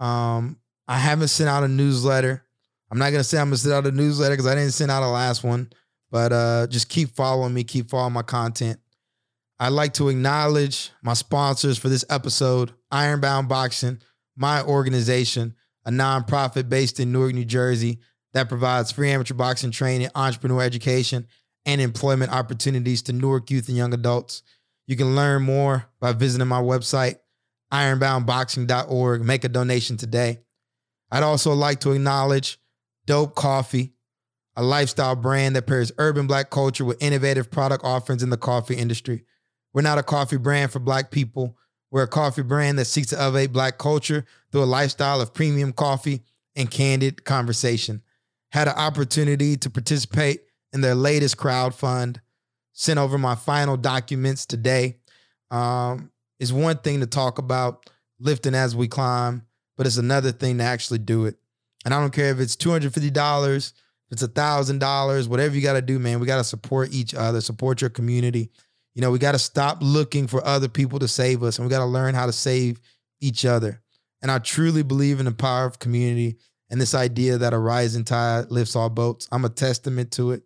[0.00, 2.44] Um, I haven't sent out a newsletter.
[2.92, 5.02] I'm not gonna say I'm gonna send out a newsletter because I didn't send out
[5.02, 5.72] a last one,
[6.10, 8.78] but uh, just keep following me, keep following my content.
[9.58, 14.02] I'd like to acknowledge my sponsors for this episode: Ironbound Boxing,
[14.36, 15.54] my organization,
[15.86, 17.98] a nonprofit based in Newark, New Jersey,
[18.34, 21.26] that provides free amateur boxing training, entrepreneur education,
[21.64, 24.42] and employment opportunities to Newark youth and young adults.
[24.86, 27.20] You can learn more by visiting my website,
[27.72, 29.24] ironboundboxing.org.
[29.24, 30.40] Make a donation today.
[31.10, 32.58] I'd also like to acknowledge
[33.06, 33.94] Dope Coffee,
[34.56, 38.76] a lifestyle brand that pairs urban black culture with innovative product offerings in the coffee
[38.76, 39.24] industry.
[39.72, 41.56] We're not a coffee brand for black people.
[41.90, 45.72] We're a coffee brand that seeks to elevate black culture through a lifestyle of premium
[45.72, 46.22] coffee
[46.56, 48.02] and candid conversation.
[48.50, 50.42] Had an opportunity to participate
[50.72, 52.18] in their latest crowdfund.
[52.74, 54.96] Sent over my final documents today.
[55.50, 59.46] Um, it's one thing to talk about lifting as we climb,
[59.76, 61.36] but it's another thing to actually do it.
[61.84, 65.98] And I don't care if it's $250, if it's $1,000, whatever you got to do,
[65.98, 66.20] man.
[66.20, 68.50] We got to support each other, support your community.
[68.94, 71.70] You know, we got to stop looking for other people to save us and we
[71.70, 72.80] got to learn how to save
[73.20, 73.80] each other.
[74.20, 76.38] And I truly believe in the power of community
[76.70, 79.28] and this idea that a rising tide lifts all boats.
[79.30, 80.42] I'm a testament to it.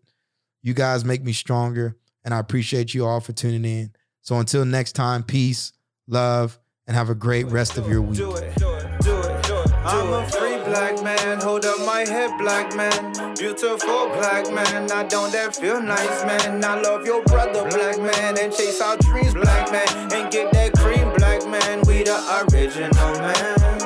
[0.63, 3.93] You guys make me stronger, and I appreciate you all for tuning in.
[4.23, 5.73] So until next time, peace,
[6.09, 6.59] love,
[6.89, 8.19] and have a great rest of your week.
[10.67, 13.35] Black man, hold up my head, black man.
[13.37, 16.65] Beautiful black man, I don't that feel nice, man.
[16.65, 20.73] I love your brother, black man, and chase our dreams, black man, and get that
[20.75, 21.83] cream, black man.
[21.87, 22.19] We the
[22.51, 23.86] original man.